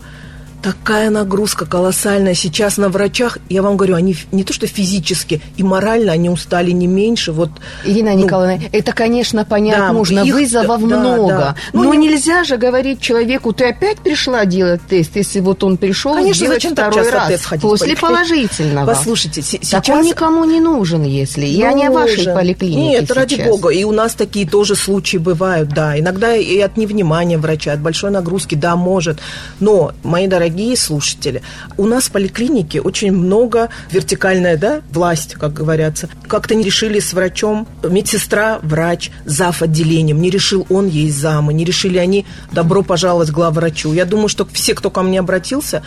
[0.62, 3.38] такая нагрузка колоссальная сейчас на врачах.
[3.50, 7.32] Я вам говорю, они не то что физически, и морально они устали не меньше.
[7.32, 7.50] Вот,
[7.86, 10.19] Ирина ну, Николаевна, это, конечно, понять да, нужно.
[10.22, 11.28] Их, Вызовов да, много.
[11.28, 11.56] Да.
[11.74, 12.08] Ну, Но не...
[12.08, 16.65] нельзя же говорить человеку, ты опять пришла делать тест, если вот он пришел конечно, сделать
[16.65, 18.86] второй раз тест ходить после положительного.
[18.86, 19.86] Послушайте, сейчас...
[19.86, 21.41] Так он никому не нужен, если.
[21.41, 21.56] Нужен.
[21.56, 23.17] Я не о вашей поликлинике Нет, сейчас.
[23.17, 23.69] ради бога.
[23.69, 25.98] И у нас такие тоже случаи бывают, да.
[25.98, 29.19] Иногда и от невнимания врача, от большой нагрузки, да, может.
[29.60, 31.42] Но, мои дорогие дорогие слушатели,
[31.78, 36.10] у нас в поликлинике очень много вертикальная да, власть, как говорятся.
[36.28, 39.62] Как-то не решили с врачом, медсестра, врач, зав.
[39.62, 43.94] отделением, не решил он ей замы, не решили они добро пожаловать главврачу.
[43.94, 45.84] Я думаю, что все, кто ко мне обратился,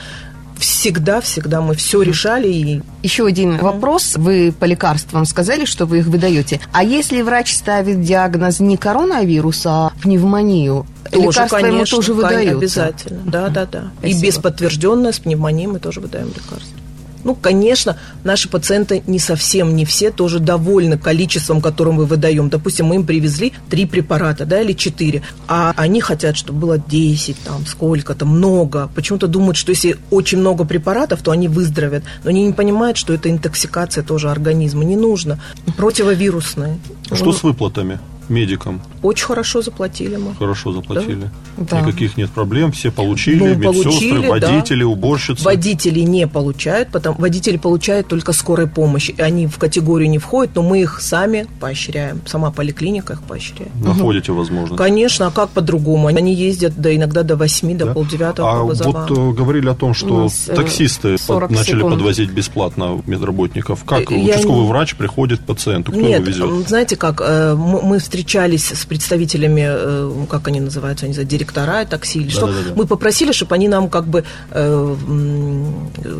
[0.62, 2.48] всегда, всегда мы все решали.
[2.48, 2.82] И...
[3.02, 3.62] Еще один mm-hmm.
[3.62, 4.16] вопрос.
[4.16, 6.60] Вы по лекарствам сказали, что вы их выдаете.
[6.72, 12.56] А если врач ставит диагноз не коронавируса, а пневмонию, тоже, лекарства конечно, ему тоже выдаются?
[12.56, 13.90] Обязательно, да, да, да.
[14.02, 16.78] И без подтвержденной с пневмонией мы тоже выдаем лекарства.
[17.24, 22.48] Ну, конечно, наши пациенты не совсем, не все тоже довольны количеством, которым мы выдаем.
[22.48, 27.36] Допустим, мы им привезли три препарата, да, или четыре, а они хотят, чтобы было 10,
[27.44, 28.90] там, сколько-то, много.
[28.94, 32.04] Почему-то думают, что если очень много препаратов, то они выздоровят.
[32.24, 34.84] Но они не понимают, что это интоксикация тоже организма.
[34.84, 35.40] Не нужно.
[35.76, 36.78] Противовирусные.
[37.12, 37.98] Что с выплатами?
[38.28, 38.80] Медикам?
[39.02, 40.34] Очень хорошо заплатили мы.
[40.34, 41.30] Хорошо заплатили.
[41.56, 41.80] Да.
[41.80, 44.86] Никаких нет проблем, все получили, ну, медсестры, получили, водители, да.
[44.86, 45.44] уборщицы.
[45.44, 49.14] Водители не получают, потому водители получают только скорой помощи.
[49.18, 52.20] Они в категорию не входят, но мы их сами поощряем.
[52.26, 53.74] Сама поликлиника их поощряет.
[53.74, 54.40] Находите угу.
[54.40, 54.78] возможность?
[54.78, 56.08] Конечно, а как по-другому?
[56.08, 57.94] Они ездят до, иногда до 8, до да?
[57.94, 58.50] полдевятого.
[58.50, 61.94] А вот э, говорили о том, что э, таксисты под, начали секунд.
[61.94, 63.84] подвозить бесплатно медработников.
[63.84, 64.68] Как Я участковый не...
[64.68, 65.92] врач приходит к пациенту?
[65.92, 66.68] Кто Нет, его везет?
[66.68, 72.18] знаете как, э, мы встречались с представителями, э, как они называются, они знаю, директора такси
[72.18, 74.96] или да, что, да, да, мы попросили, чтобы они нам как бы э,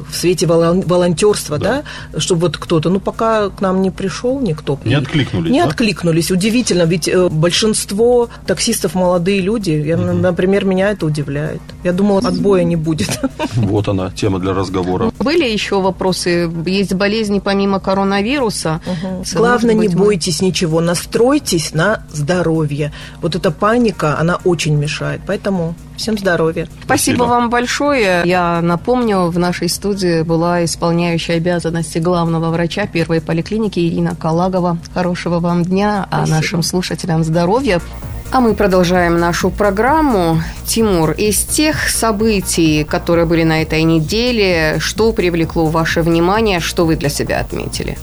[0.09, 1.85] в свете волонтерства, да.
[2.15, 4.79] да, чтобы вот кто-то, ну пока к нам не пришел никто.
[4.87, 5.53] Не откликнулись.
[5.53, 5.69] Не да?
[5.69, 6.31] откликнулись.
[6.31, 9.73] Удивительно, ведь э, большинство таксистов молодые люди.
[9.73, 10.13] Я, угу.
[10.13, 11.61] Например, меня это удивляет.
[11.85, 13.21] Я думала, отбоя не будет.
[13.55, 15.13] Вот она, тема для разговора.
[15.19, 16.51] Были еще вопросы?
[16.67, 18.81] Есть болезни помимо коронавируса?
[18.87, 19.25] Угу.
[19.35, 22.93] Главное, не бойтесь ничего, настройтесь на здоровье.
[23.21, 25.21] Вот эта паника, она очень мешает.
[25.27, 26.67] Поэтому всем здоровья.
[26.67, 28.23] Спасибо, Спасибо вам большое.
[28.25, 34.79] Я напомню, в нашей студии была исполняющая обязанности главного врача первой поликлиники Ирина Калагова.
[34.95, 36.37] Хорошего вам дня, а Спасибо.
[36.37, 37.81] нашим слушателям здоровья.
[38.35, 40.41] А мы продолжаем нашу программу.
[40.65, 46.97] Тимур, из тех событий, которые были на этой неделе, что привлекло ваше внимание, что вы
[46.97, 47.99] для себя отметили?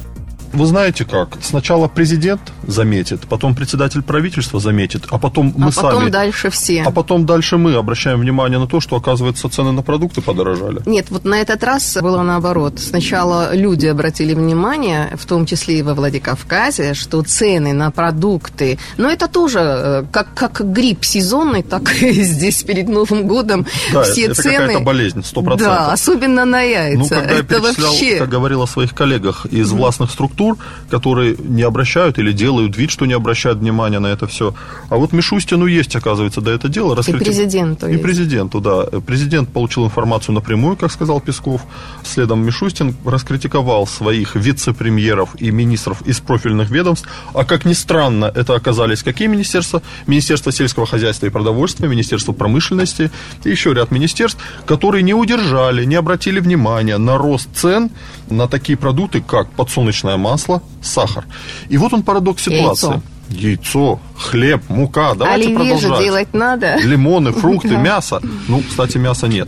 [0.54, 1.38] Вы знаете как?
[1.42, 5.88] Сначала президент заметит, потом председатель правительства заметит, а потом мы а сами.
[5.88, 6.84] А потом дальше все.
[6.84, 10.82] А потом дальше мы обращаем внимание на то, что, оказывается, цены на продукты подорожали.
[10.86, 12.80] Нет, вот на этот раз было наоборот.
[12.80, 19.10] Сначала люди обратили внимание, в том числе и во Владикавказе, что цены на продукты, но
[19.10, 24.26] это тоже э, как, как грипп сезонный, так и здесь перед Новым годом да, все
[24.26, 24.56] это цены...
[24.56, 25.78] какая-то болезнь, сто процентов.
[25.78, 27.00] Да, особенно на яйца.
[27.00, 28.18] Ну, когда это я перечислял, вообще...
[28.18, 29.76] как говорил о своих коллегах из mm-hmm.
[29.76, 30.58] властных структур, структур,
[30.90, 34.54] которые не обращают или делают вид, что не обращают внимания на это все.
[34.90, 36.96] А вот Мишустину есть, оказывается, да, это дело.
[36.96, 37.18] Раскрити...
[37.18, 38.04] И президенту И есть.
[38.04, 38.86] президенту, да.
[39.06, 41.62] Президент получил информацию напрямую, как сказал Песков.
[42.04, 47.08] Следом Мишустин раскритиковал своих вице-премьеров и министров из профильных ведомств.
[47.34, 49.82] А как ни странно, это оказались какие министерства?
[50.08, 53.12] Министерство сельского хозяйства и продовольствия, Министерство промышленности
[53.44, 57.90] и еще ряд министерств, которые не удержали, не обратили внимания на рост цен
[58.30, 61.26] на такие продукты, как подсолнечное масло, сахар.
[61.70, 62.88] И вот он парадокс ситуации.
[62.88, 63.02] Яйцо.
[63.30, 65.14] Яйцо, хлеб, мука.
[65.14, 65.98] Давайте Оливье продолжать.
[65.98, 66.78] же делать надо.
[66.78, 68.22] Лимоны, фрукты, мясо.
[68.48, 69.48] Ну, кстати, мяса нет.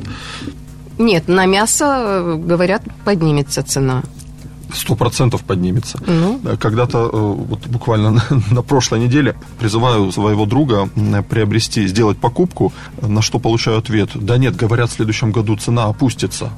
[0.98, 4.04] Нет, на мясо, э, говорят, поднимется цена.
[4.74, 6.00] Сто процентов поднимется.
[6.06, 6.40] Ну.
[6.60, 10.90] Когда-то, вот буквально на, на прошлой неделе, призываю своего друга
[11.30, 14.10] приобрести, сделать покупку, на что получаю ответ.
[14.16, 16.52] Да нет, говорят, в следующем году цена опустится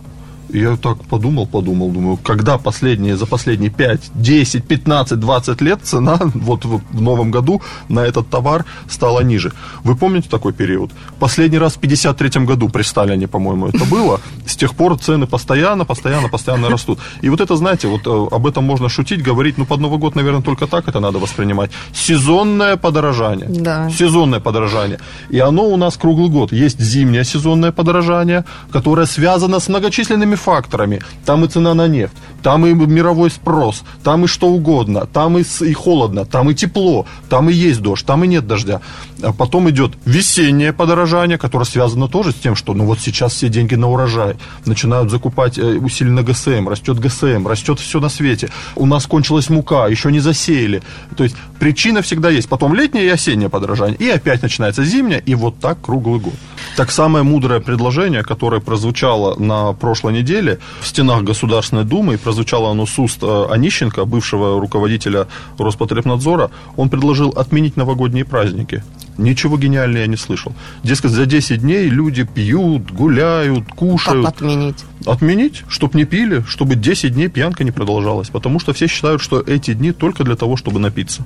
[0.53, 6.19] я так подумал, подумал, думаю, когда последние, за последние 5, 10, 15, 20 лет цена
[6.35, 9.51] вот в новом году на этот товар стала ниже.
[9.83, 10.91] Вы помните такой период?
[11.19, 14.19] Последний раз в 53 году при Сталине, по-моему, это было.
[14.45, 16.99] С тех пор цены постоянно, постоянно, постоянно растут.
[17.21, 20.15] И вот это, знаете, вот э, об этом можно шутить, говорить, ну, под Новый год,
[20.15, 21.71] наверное, только так это надо воспринимать.
[21.93, 23.47] Сезонное подорожание.
[23.49, 23.89] Да.
[23.89, 24.99] Сезонное подорожание.
[25.29, 26.51] И оно у нас круглый год.
[26.51, 30.99] Есть зимнее сезонное подорожание, которое связано с многочисленными факторами.
[31.25, 35.43] Там и цена на нефть, там и мировой спрос, там и что угодно, там и,
[35.61, 38.81] и холодно, там и тепло, там и есть дождь, там и нет дождя.
[39.23, 43.49] А потом идет весеннее подорожание, которое связано тоже с тем, что ну вот сейчас все
[43.49, 48.49] деньги на урожай, начинают закупать э, усиленно ГСМ, растет ГСМ, растет все на свете.
[48.75, 50.83] У нас кончилась мука, еще не засеяли.
[51.15, 52.49] То есть причина всегда есть.
[52.49, 53.97] Потом летнее и осеннее подорожание.
[53.97, 56.33] И опять начинается зимнее, и вот так круглый год.
[56.75, 62.71] Так самое мудрое предложение, которое прозвучало на прошлой неделе в стенах Государственной Думы, и прозвучало
[62.71, 65.27] оно с уст э, Онищенко, бывшего руководителя
[65.59, 68.83] Роспотребнадзора, он предложил отменить новогодние праздники.
[69.19, 70.53] Ничего гениального я не слышал.
[70.81, 74.25] Дескать, за 10 дней люди пьют, гуляют, кушают.
[74.25, 74.83] Как отменить?
[75.05, 78.29] Отменить, чтобы не пили, чтобы 10 дней пьянка не продолжалась.
[78.29, 81.23] Потому что все считают, что эти дни только для того, чтобы напиться.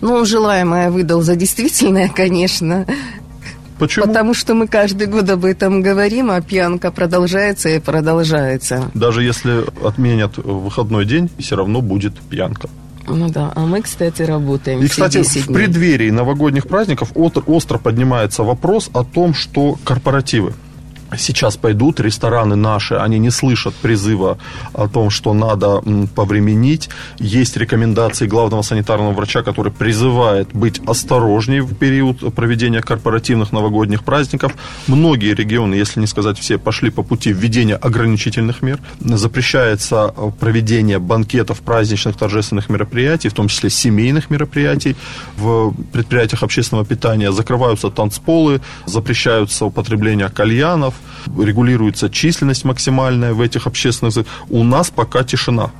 [0.00, 2.86] Ну, желаемое выдал за действительное, конечно.
[3.80, 4.06] Почему?
[4.06, 8.90] Потому что мы каждый год об этом говорим, а пьянка продолжается и продолжается.
[8.92, 12.68] Даже если отменят выходной день, все равно будет пьянка.
[13.08, 14.80] Ну да, а мы, кстати, работаем.
[14.80, 20.52] И, кстати, в преддверии новогодних праздников остро поднимается вопрос о том, что корпоративы
[21.18, 24.38] сейчас пойдут, рестораны наши, они не слышат призыва
[24.72, 25.82] о том, что надо
[26.14, 26.88] повременить.
[27.18, 34.54] Есть рекомендации главного санитарного врача, который призывает быть осторожнее в период проведения корпоративных новогодних праздников.
[34.86, 38.78] Многие регионы, если не сказать все, пошли по пути введения ограничительных мер.
[39.00, 44.96] Запрещается проведение банкетов, праздничных, торжественных мероприятий, в том числе семейных мероприятий.
[45.36, 50.94] В предприятиях общественного питания закрываются танцполы, запрещаются употребление кальянов,
[51.38, 54.26] регулируется численность максимальная в этих общественных...
[54.48, 55.70] У нас пока тишина.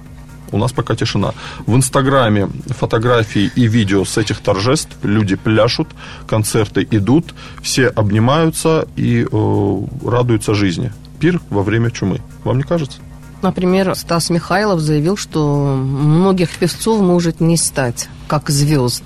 [0.53, 1.33] У нас пока тишина.
[1.67, 4.97] В Инстаграме фотографии и видео с этих торжеств.
[5.03, 5.89] Люди пляшут,
[6.27, 10.93] концерты идут, все обнимаются и э, радуются жизни.
[11.21, 12.21] Пир во время чумы.
[12.45, 12.99] Вам не кажется?
[13.43, 19.05] Например, Стас Михайлов заявил, что многих певцов может не стать, как звезд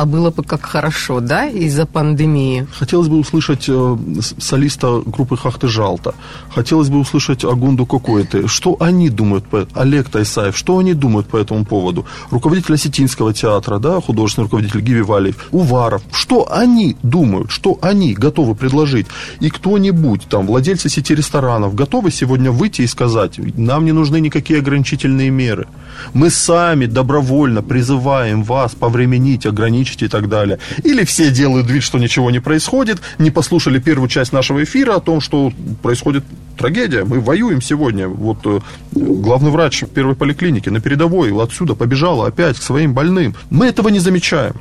[0.00, 2.66] а было бы как хорошо, да, из-за пандемии.
[2.72, 3.96] Хотелось бы услышать э,
[4.38, 6.14] солиста группы Хахты Жалта.
[6.54, 8.48] Хотелось бы услышать Агунду Кокоэты.
[8.48, 9.68] Что они думают, по...
[9.74, 12.06] Олег Тайсаев, что они думают по этому поводу?
[12.30, 16.00] Руководитель Осетинского театра, да, художественный руководитель Гиви Валиев, Уваров.
[16.12, 19.06] Что они думают, что они готовы предложить?
[19.40, 24.60] И кто-нибудь, там, владельцы сети ресторанов, готовы сегодня выйти и сказать, нам не нужны никакие
[24.60, 25.66] ограничительные меры.
[26.14, 30.58] Мы сами добровольно призываем вас повременить, ограничить и так далее.
[30.84, 35.00] Или все делают вид, что ничего не происходит, не послушали первую часть нашего эфира о
[35.00, 36.24] том, что происходит
[36.56, 37.04] трагедия.
[37.04, 38.08] Мы воюем сегодня.
[38.08, 38.60] Вот э,
[38.92, 43.34] главный врач первой поликлиники на передовой отсюда побежала опять к своим больным.
[43.50, 44.54] Мы этого не замечаем.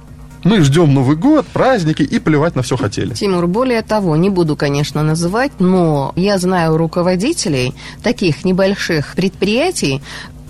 [0.43, 3.13] Мы ждем Новый год, праздники и плевать на все хотели.
[3.13, 10.01] Тимур, более того, не буду, конечно, называть, но я знаю руководителей таких небольших предприятий,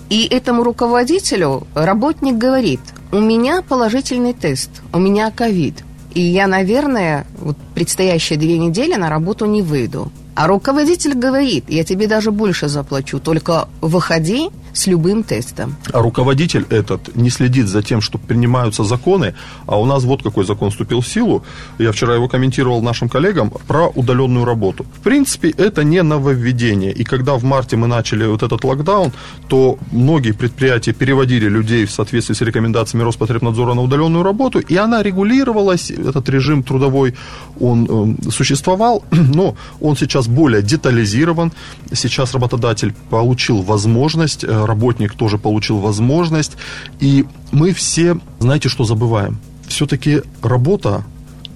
[0.08, 2.80] и этому руководителю работник говорит,
[3.12, 5.84] у меня положительный тест, у меня ковид.
[6.14, 10.10] И я, наверное, вот предстоящие две недели на работу не выйду.
[10.34, 15.76] А руководитель говорит, я тебе даже больше заплачу, только выходи с любым тестом.
[15.92, 19.34] А руководитель этот не следит за тем, что принимаются законы,
[19.66, 21.42] а у нас вот какой закон вступил в силу.
[21.78, 24.84] Я вчера его комментировал нашим коллегам про удаленную работу.
[24.84, 26.92] В принципе, это не нововведение.
[26.92, 29.12] И когда в марте мы начали вот этот локдаун,
[29.48, 35.02] то многие предприятия переводили людей в соответствии с рекомендациями Роспотребнадзора на удаленную работу, и она
[35.02, 37.14] регулировалась, этот режим трудовой,
[37.58, 41.52] он э, существовал, но он сейчас более детализирован.
[41.92, 46.56] Сейчас работодатель получил возможность э, работник тоже получил возможность.
[47.00, 49.38] И мы все, знаете, что забываем?
[49.66, 51.04] Все-таки работа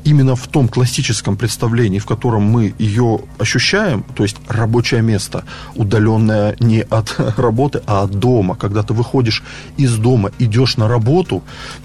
[0.05, 6.57] именно в том классическом представлении, в котором мы ее ощущаем, то есть рабочее место, удаленное
[6.61, 9.43] не от работы, а от дома, когда ты выходишь
[9.77, 11.43] из дома, идешь на работу,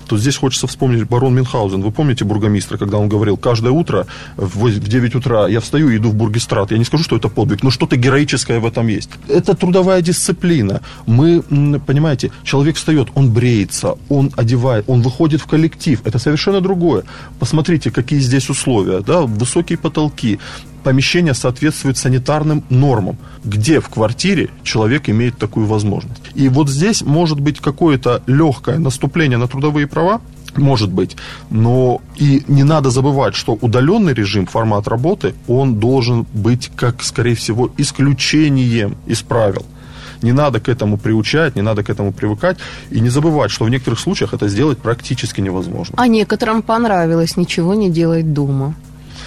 [0.08, 1.82] то здесь хочется вспомнить барон Мюнхгаузен.
[1.82, 4.06] Вы помните бургомистра, когда он говорил, каждое утро
[4.38, 6.72] в 9 утра я встаю и иду в бургистрат.
[6.72, 9.10] Я не скажу, что это подвиг, но что-то героическое в этом есть.
[9.28, 10.82] Это трудовая дисциплина.
[11.06, 11.42] Мы,
[11.86, 16.02] понимаете, человек встает, он бреется, он одевает, он выходит в коллектив.
[16.06, 17.04] Это совершенно другое.
[17.40, 19.02] Посмотрите, какие здесь условия.
[19.02, 19.22] Да?
[19.22, 20.40] Высокие потолки,
[20.84, 26.24] помещение соответствует санитарным нормам, где в квартире человек имеет такую возможность.
[26.34, 30.22] И вот здесь может быть какое-то легкое наступление на трудовые права,
[30.56, 31.18] может быть,
[31.52, 37.36] но и не надо забывать, что удаленный режим, формат работы, он должен быть, как, скорее
[37.36, 39.66] всего, исключением из правил.
[40.22, 42.58] Не надо к этому приучать, не надо к этому привыкать.
[42.92, 45.96] И не забывать, что в некоторых случаях это сделать практически невозможно.
[45.98, 48.76] А некоторым понравилось ничего не делать дома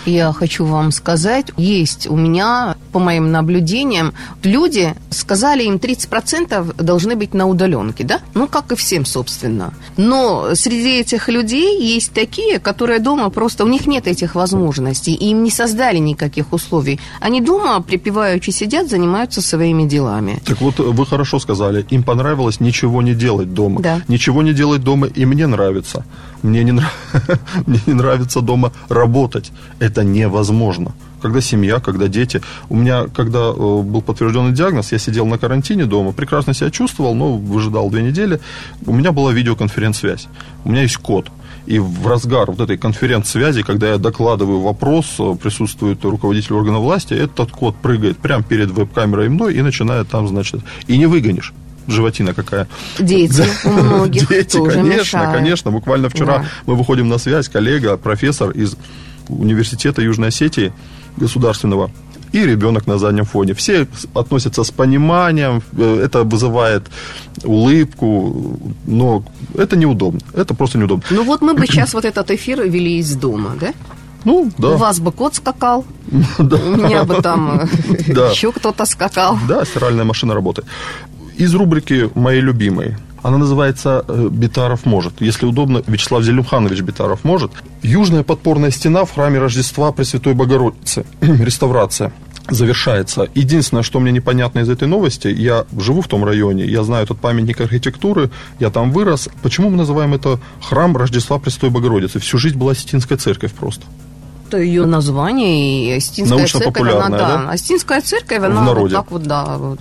[0.07, 7.16] я хочу вам сказать, есть у меня, по моим наблюдениям, люди сказали им 30% должны
[7.16, 8.20] быть на удаленке, да?
[8.34, 9.72] Ну, как и всем, собственно.
[9.96, 15.30] Но среди этих людей есть такие, которые дома просто, у них нет этих возможностей, и
[15.30, 17.00] им не создали никаких условий.
[17.20, 20.40] Они дома, припеваючи сидят, занимаются своими делами.
[20.44, 23.80] Так вот, вы хорошо сказали, им понравилось ничего не делать дома.
[23.80, 24.00] Да.
[24.09, 26.05] Ничего не делать дома и мне нравится.
[26.42, 26.72] Мне не,
[27.66, 29.53] мне не нравится дома работать.
[29.78, 30.93] Это невозможно.
[31.20, 32.40] Когда семья, когда дети.
[32.68, 37.14] У меня, когда э, был подтвержденный диагноз, я сидел на карантине дома, прекрасно себя чувствовал,
[37.14, 38.40] но выжидал две недели.
[38.86, 40.26] У меня была видеоконференц-связь.
[40.64, 41.30] У меня есть код.
[41.66, 47.14] И в разгар вот этой конференц-связи, когда я докладываю вопрос, э, присутствует руководитель органа власти,
[47.14, 51.53] этот код прыгает прямо перед веб-камерой мной и начинает там, значит, и не выгонишь
[51.86, 52.68] животина какая.
[52.99, 55.32] Дети у многих Дети, тоже конечно, мешают.
[55.32, 55.70] конечно.
[55.70, 56.45] Буквально вчера да.
[56.66, 58.76] мы выходим на связь, коллега, профессор из
[59.41, 60.72] университета Южной Осетии
[61.16, 61.91] государственного,
[62.33, 63.53] и ребенок на заднем фоне.
[63.53, 66.83] Все относятся с пониманием, э, это вызывает
[67.45, 69.22] улыбку, но
[69.55, 71.05] это неудобно, это просто неудобно.
[71.11, 73.72] Ну вот мы бы сейчас вот этот эфир вели из дома, да?
[74.24, 74.68] Ну, да.
[74.68, 75.85] У вас бы кот скакал,
[76.39, 77.68] у меня бы там
[78.33, 79.39] еще кто-то скакал.
[79.49, 80.66] Да, стиральная машина работает
[81.37, 82.99] из рубрики «Мои любимые».
[83.22, 85.20] Она называется э, «Битаров может».
[85.20, 87.53] Если удобно, Вячеслав Зелюханович Битаров может.
[87.83, 91.05] Южная подпорная стена в храме Рождества Пресвятой Богородицы.
[91.20, 92.12] Реставрация
[92.49, 93.28] завершается.
[93.35, 97.20] Единственное, что мне непонятно из этой новости, я живу в том районе, я знаю этот
[97.20, 99.28] памятник архитектуры, я там вырос.
[99.43, 102.18] Почему мы называем это храм Рождества Пресвятой Богородицы?
[102.18, 103.87] Всю жизнь была Осетинская церковь просто
[104.53, 107.50] это ее название, и Остинская церковь, она, да, да?
[107.50, 108.96] Остинская церковь, она в народе.
[108.96, 109.78] вот так вот, да, вот,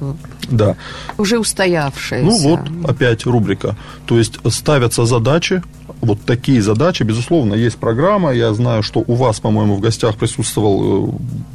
[0.49, 0.75] да.
[1.17, 2.25] уже устоявшаяся.
[2.25, 3.75] Ну вот, опять рубрика.
[4.05, 5.61] То есть ставятся задачи,
[5.99, 8.31] вот такие задачи, безусловно, есть программа.
[8.31, 11.11] Я знаю, что у вас, по-моему, в гостях присутствовал э,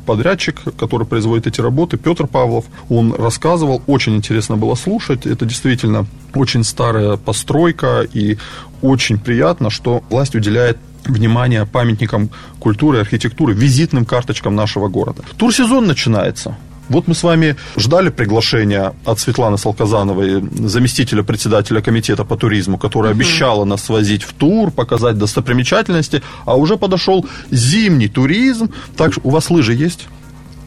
[0.07, 2.67] подрядчик, который производит эти работы, Петр Павлов.
[2.89, 5.27] Он рассказывал, очень интересно было слушать.
[5.27, 8.37] Это действительно очень старая постройка, и
[8.83, 10.77] очень приятно, что власть уделяет
[11.09, 15.23] внимание памятникам культуры, архитектуры, визитным карточкам нашего города.
[15.37, 16.57] Турсезон начинается.
[16.89, 23.13] Вот мы с вами ждали приглашения от Светланы Салказановой, заместителя председателя комитета по туризму, которая
[23.13, 23.21] угу.
[23.21, 28.71] обещала нас свозить в тур, показать достопримечательности, а уже подошел зимний туризм.
[28.97, 30.07] Так у вас лыжи есть?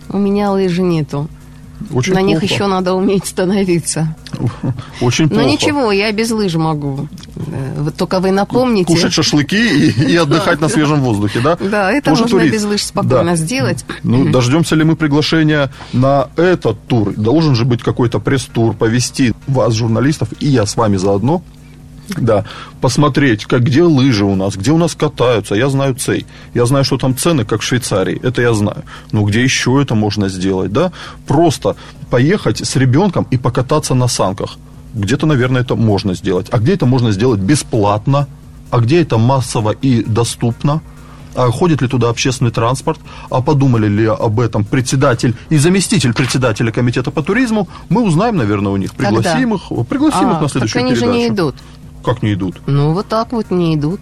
[0.10, 1.30] У меня лыжи нету.
[1.92, 2.34] Очень На плохо.
[2.34, 4.16] них еще надо уметь становиться.
[5.02, 5.44] Очень плохо.
[5.44, 7.08] Но ничего, я без лыж могу.
[7.48, 8.94] Э, только вы напомните.
[8.94, 11.58] Кушать шашлыки и, и отдыхать на свежем воздухе, да?
[11.60, 12.54] Да, это Тоже можно турист.
[12.54, 13.36] без лыж спокойно да.
[13.36, 13.86] сделать.
[14.04, 17.14] Ну, дождемся ли мы приглашения на этот тур?
[17.16, 21.42] Должен же быть какой-то пресс-тур, повести вас, журналистов, и я с вами заодно
[22.18, 22.45] да,
[22.82, 25.55] посмотреть, как, где лыжи у нас, где у нас катаются.
[25.55, 26.26] Я знаю цей.
[26.53, 28.20] Я знаю, что там цены, как в Швейцарии.
[28.24, 28.84] Это я знаю.
[29.12, 30.91] Но где еще это можно сделать, да?
[31.28, 31.76] Просто
[32.10, 34.57] поехать с ребенком и покататься на санках.
[34.93, 36.47] Где-то, наверное, это можно сделать.
[36.51, 38.28] А где это можно сделать бесплатно?
[38.72, 40.82] А где это массово и доступно?
[41.36, 42.99] а ходит ли туда общественный транспорт,
[43.30, 48.72] а подумали ли об этом председатель и заместитель председателя комитета по туризму, мы узнаем, наверное,
[48.72, 48.93] у них.
[48.95, 49.82] Пригласим Когда?
[49.82, 51.14] их, пригласим а, их на следующую так они передачу.
[51.14, 51.55] же не идут.
[52.04, 52.62] Как не идут?
[52.68, 54.02] Ну, вот так вот не идут.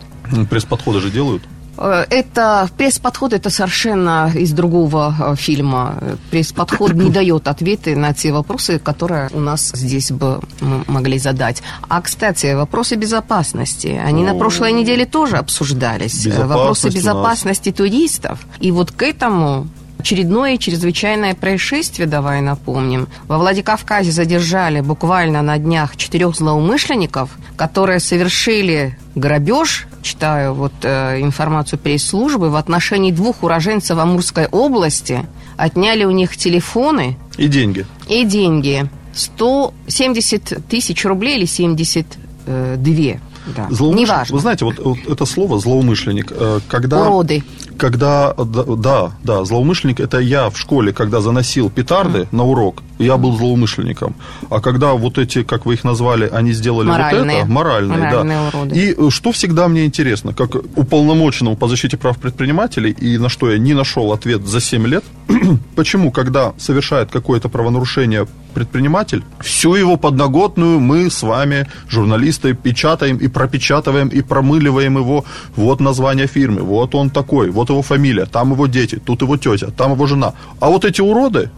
[0.49, 1.43] Пресс-подходы же делают?
[1.77, 5.95] Э, это пресс-подход, это совершенно из другого э, фильма.
[6.31, 10.41] Пресс-подход не дает ответы на те вопросы, которые у нас здесь бы
[10.87, 11.61] могли задать.
[11.87, 16.25] А, кстати, вопросы безопасности, они О, на прошлой неделе тоже обсуждались.
[16.25, 18.39] Вопросы безопасности туристов.
[18.59, 19.67] И вот к этому
[19.99, 23.07] Очередное чрезвычайное происшествие, давай напомним.
[23.27, 31.79] Во Владикавказе задержали буквально на днях четырех злоумышленников, которые совершили грабеж, читаю вот э, информацию
[31.79, 35.25] пресс-службы, в отношении двух уроженцев Амурской области,
[35.57, 37.17] отняли у них телефоны.
[37.37, 37.85] И деньги.
[38.07, 38.89] И деньги.
[39.13, 43.19] 170 тысяч рублей или 72.
[43.55, 43.67] Да.
[43.69, 44.01] Злоумыш...
[44.01, 44.35] Неважно.
[44.35, 47.01] Вы знаете, вот, вот это слово злоумышленник, э, когда...
[47.01, 47.43] Уроды.
[47.77, 52.27] Когда, да, да, злоумышленник, это я в школе, когда заносил петарды mm.
[52.31, 54.15] на урок, я был злоумышленником.
[54.49, 57.23] А когда вот эти, как вы их назвали, они сделали моральные.
[57.23, 58.57] вот это, моральные, моральные да.
[58.57, 58.75] Уроды.
[58.75, 63.51] И э, что всегда мне интересно, как уполномоченному по защите прав предпринимателей, и на что
[63.51, 65.03] я не нашел ответ за 7 лет,
[65.75, 73.27] почему, когда совершает какое-то правонарушение предприниматель, всю его подноготную мы с вами, журналисты, печатаем и
[73.27, 75.25] пропечатываем и промыливаем его.
[75.55, 79.67] Вот название фирмы, вот он такой, вот его фамилия, там его дети, тут его тетя,
[79.71, 80.33] там его жена.
[80.59, 81.51] А вот эти уроды,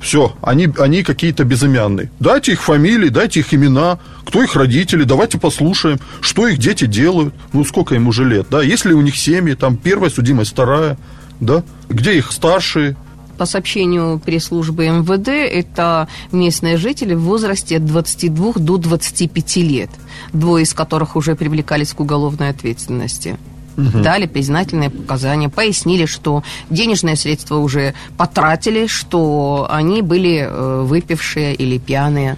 [0.00, 2.10] все, они, они какие-то безымянные.
[2.20, 7.34] Дайте их фамилии, дайте их имена, кто их родители, давайте послушаем, что их дети делают,
[7.52, 10.98] ну сколько им уже лет, да, если у них семьи, там первая судимость, вторая,
[11.40, 12.96] да, где их старшие,
[13.36, 19.90] по сообщению пресс-службы МВД, это местные жители в возрасте от 22 до 25 лет,
[20.32, 23.38] двое из которых уже привлекались к уголовной ответственности
[23.76, 24.00] угу.
[24.00, 31.78] дали признательные показания, пояснили, что денежные средства уже потратили, что они были э, выпившие или
[31.78, 32.36] пьяные.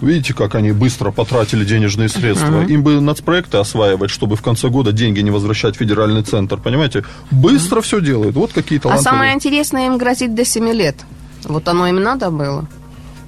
[0.00, 2.64] Видите, как они быстро потратили денежные средства.
[2.64, 6.58] Им бы нацпроекты осваивать, чтобы в конце года деньги не возвращать в федеральный центр.
[6.58, 7.04] Понимаете?
[7.30, 8.34] Быстро все делают.
[8.34, 10.96] Вот какие-то А самое интересное, им грозит до 7 лет.
[11.44, 12.66] Вот оно им надо было.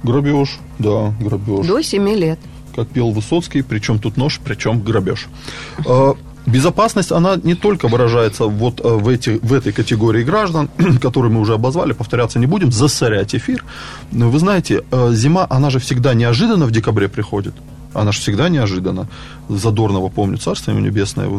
[0.03, 1.65] Грабеж, да, грабеж.
[1.65, 2.39] До 7 лет.
[2.75, 5.27] Как пел Высоцкий, причем тут нож, причем грабеж.
[6.45, 10.69] Безопасность, она не только выражается вот э, в, эти, в этой категории граждан,
[11.01, 13.63] которые мы уже обозвали, повторяться не будем, засорять эфир.
[14.11, 17.53] Вы знаете, э, зима, она же всегда неожиданно в декабре приходит.
[17.93, 19.07] Она же всегда неожиданно.
[19.49, 21.29] Задорного помню, царство ему небесное,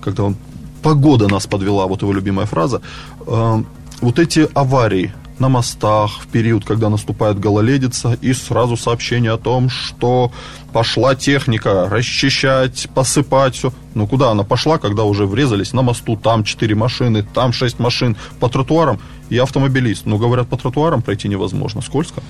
[0.00, 0.36] когда он
[0.82, 2.80] погода нас подвела, вот его любимая фраза.
[3.26, 3.62] Э,
[4.00, 9.68] вот эти аварии, на мостах в период, когда наступает гололедица, и сразу сообщение о том,
[9.68, 10.30] что
[10.72, 13.72] пошла техника расчищать, посыпать все.
[13.94, 18.16] Ну куда она пошла, когда уже врезались на мосту, там 4 машины, там 6 машин,
[18.40, 19.00] по тротуарам.
[19.30, 22.22] Я автомобилист, но говорят, по тротуарам пройти невозможно, скользко.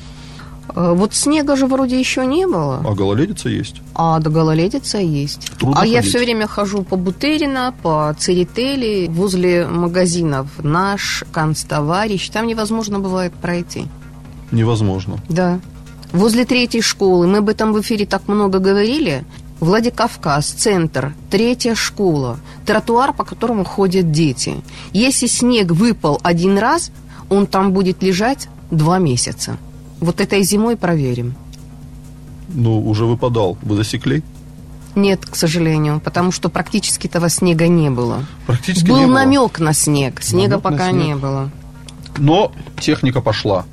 [0.75, 2.83] Э, вот снега же вроде еще не было.
[2.85, 3.81] А гололедица есть.
[3.95, 5.51] А, да гололедица есть.
[5.59, 5.95] Трудно а ходить.
[5.95, 12.29] я все время хожу по Бутерина, по Церетели, возле магазинов «Наш», «Канцтоварищ».
[12.31, 13.87] Там невозможно бывает пройти.
[14.51, 15.19] Невозможно.
[15.29, 15.61] Да.
[16.13, 19.25] Возле третьей школы, мы об этом в эфире так много говорили,
[19.61, 24.57] Владикавказ, центр, третья школа, тротуар, по которому ходят дети.
[24.93, 26.91] Если снег выпал один раз,
[27.31, 29.57] он там будет лежать два месяца.
[30.05, 31.35] Вот этой зимой проверим.
[32.49, 33.57] Ну, уже выпадал.
[33.63, 34.23] Вы засекли?
[34.95, 38.27] Нет, к сожалению, потому что практически того снега не было.
[38.47, 39.15] Практически Был не было.
[39.15, 41.05] намек на снег, снега Намек на пока снег.
[41.07, 41.51] не было.
[42.19, 43.65] Но техника пошла.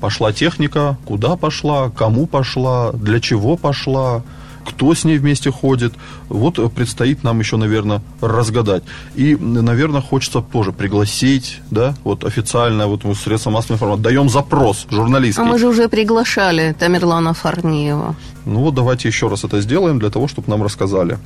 [0.00, 4.22] Пошла техника, куда пошла, кому пошла, для чего пошла,
[4.66, 5.94] кто с ней вместе ходит.
[6.28, 8.82] Вот э, предстоит нам еще, наверное, разгадать.
[9.14, 14.86] И, наверное, хочется тоже пригласить, да, вот официально, вот мы средства массовой информации, даем запрос
[14.90, 15.42] журналистский.
[15.42, 18.14] А мы же уже приглашали Тамерлана Фарниева.
[18.44, 21.18] Ну вот давайте еще раз это сделаем для того, чтобы нам рассказали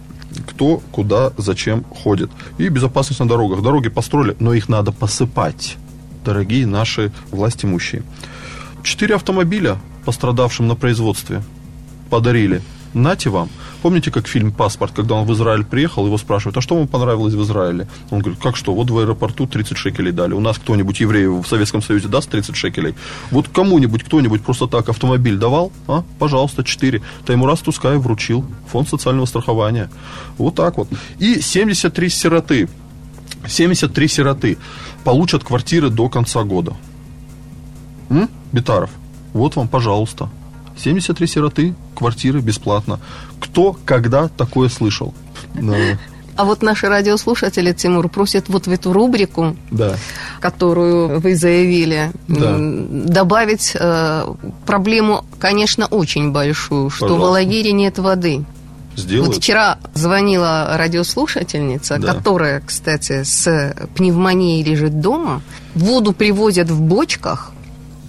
[0.46, 2.30] кто, куда, зачем ходит.
[2.58, 3.62] И безопасность на дорогах.
[3.62, 5.76] Дороги построили, но их надо посыпать,
[6.24, 8.02] дорогие наши власть имущие.
[8.82, 11.42] Четыре автомобиля, пострадавшим на производстве,
[12.10, 12.62] подарили.
[12.94, 13.48] Нате вам.
[13.82, 17.34] Помните, как фильм «Паспорт», когда он в Израиль приехал, его спрашивают, а что вам понравилось
[17.34, 17.86] в Израиле?
[18.10, 20.34] Он говорит, как что, вот в аэропорту 30 шекелей дали.
[20.34, 22.94] У нас кто-нибудь, евреев в Советском Союзе, даст 30 шекелей?
[23.30, 25.72] Вот кому-нибудь, кто-нибудь просто так автомобиль давал?
[25.86, 26.02] А?
[26.18, 27.00] Пожалуйста, 4.
[27.24, 28.44] Таймурас Тускай вручил.
[28.72, 29.88] Фонд социального страхования.
[30.36, 30.88] Вот так вот.
[31.18, 32.68] И 73 сироты.
[33.46, 34.58] 73 сироты
[35.04, 36.74] получат квартиры до конца года.
[38.10, 38.28] М?
[38.52, 38.90] Битаров,
[39.32, 40.28] вот вам, пожалуйста.
[40.80, 42.98] 73 сироты, квартиры бесплатно.
[43.40, 45.14] Кто, когда такое слышал?
[46.36, 49.96] А вот наши радиослушатели, Тимур, просят вот в эту рубрику, Да.
[50.40, 52.56] которую вы заявили, Да.
[52.58, 54.26] добавить э,
[54.64, 57.30] проблему, конечно, очень большую, что в Пожалуйста.
[57.32, 58.44] лагере нет воды.
[58.96, 59.34] Сделают.
[59.34, 62.14] Вот вчера звонила радиослушательница, Да.
[62.14, 65.42] которая, кстати, с пневмонией лежит дома.
[65.74, 67.52] Воду привозят в бочках.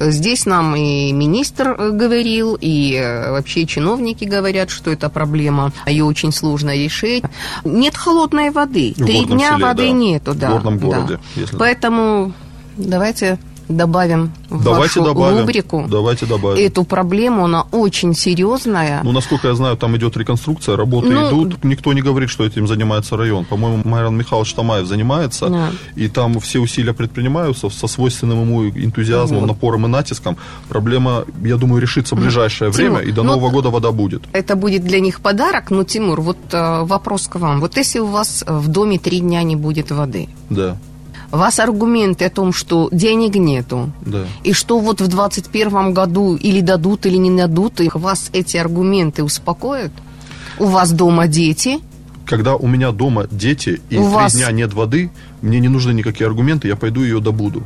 [0.09, 6.05] Здесь нам и министр э, говорил, и э, вообще чиновники говорят, что это проблема, ее
[6.05, 7.23] очень сложно решить.
[7.63, 8.93] Нет холодной воды.
[8.97, 9.91] В Три дня селе, воды да.
[9.93, 10.49] нету, да.
[10.49, 10.85] В горном да.
[10.85, 12.33] городе, если- Поэтому
[12.77, 13.37] давайте
[13.71, 15.39] добавим в Давайте вашу добавим.
[15.39, 16.65] рубрику Давайте добавим.
[16.65, 19.01] эту проблему, она очень серьезная.
[19.03, 21.63] Ну, насколько я знаю, там идет реконструкция, работы Ну, идут.
[21.63, 23.45] Никто не говорит, что этим занимается район.
[23.45, 25.69] По-моему, Майрон Михайлович Тамаев занимается, Да.
[25.95, 29.47] и там все усилия предпринимаются со свойственным ему энтузиазмом, Вот.
[29.47, 30.37] напором и натиском.
[30.69, 34.23] Проблема, я думаю, решится в ближайшее Тимур, время, и до ну, Нового года вода будет.
[34.33, 37.59] Это будет для них подарок, но, Тимур, вот э, вопрос к вам.
[37.61, 40.77] Вот если у вас в доме три дня не будет воды, Да,
[41.31, 44.25] вас аргументы о том, что денег нету, да.
[44.43, 49.23] и что вот в 2021 году или дадут, или не дадут, и вас эти аргументы
[49.23, 49.91] успокоят?
[50.59, 51.79] У вас дома дети,
[52.25, 55.09] Когда у меня дома дети и У три вас- дня нет воды,
[55.41, 57.63] мне не нужны никакие аргументы, я пойду ее добуду.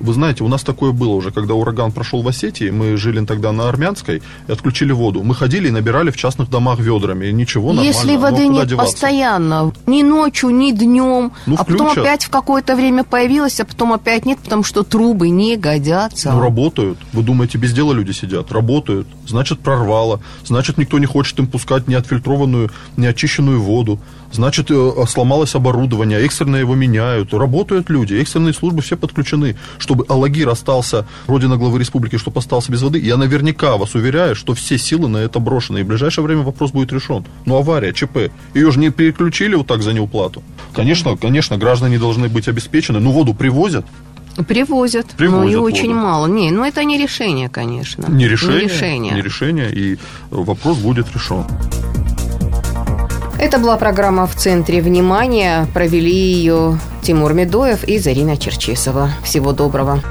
[0.00, 3.52] Вы знаете, у нас такое было уже, когда ураган прошел в Осетии, мы жили тогда
[3.52, 5.22] на Армянской и отключили воду.
[5.22, 7.88] Мы ходили и набирали в частных домах ведрами, и ничего нормально.
[7.88, 8.92] Если воды нет деваться?
[8.92, 12.04] постоянно, ни ночью, ни днем, Ну, а потом включат.
[12.04, 16.32] опять в какое-то время появилась, а потом опять нет, потому что трубы не годятся.
[16.32, 16.98] Ну, работают.
[17.12, 18.52] Вы думаете, без дела люди сидят?
[18.52, 19.06] Работают.
[19.28, 20.20] Значит, прорвало.
[20.44, 24.00] Значит, никто не хочет им пускать неотфильтрованную, неочищенную воду.
[24.32, 27.32] Значит, э, сломалось оборудование, экстренно его меняют.
[27.32, 29.56] Работают люди, экстренные службы все подключены.
[29.78, 34.54] Чтобы Алагир остался, родина главы республики, чтобы остался без воды, я наверняка вас уверяю, что
[34.54, 35.78] все силы на это брошены.
[35.78, 37.24] И в ближайшее время вопрос будет решен.
[37.46, 38.30] Ну, авария, ЧП.
[38.54, 40.42] Ее же не переключили вот так за неуплату.
[40.72, 43.00] Конечно, конечно, граждане должны быть обеспечены.
[43.00, 43.86] Ну, воду привозят.
[44.46, 46.00] Привозят, но Привозят и очень воду.
[46.00, 46.26] мало.
[46.26, 48.06] Не, ну это не решение, конечно.
[48.08, 49.14] Не решение, Не решение.
[49.14, 49.98] не решение, и
[50.30, 51.44] вопрос будет решен.
[53.38, 55.66] Это была программа «В центре внимания».
[55.72, 59.10] Провели ее Тимур Медоев и Зарина Черчесова.
[59.22, 60.02] Всего доброго.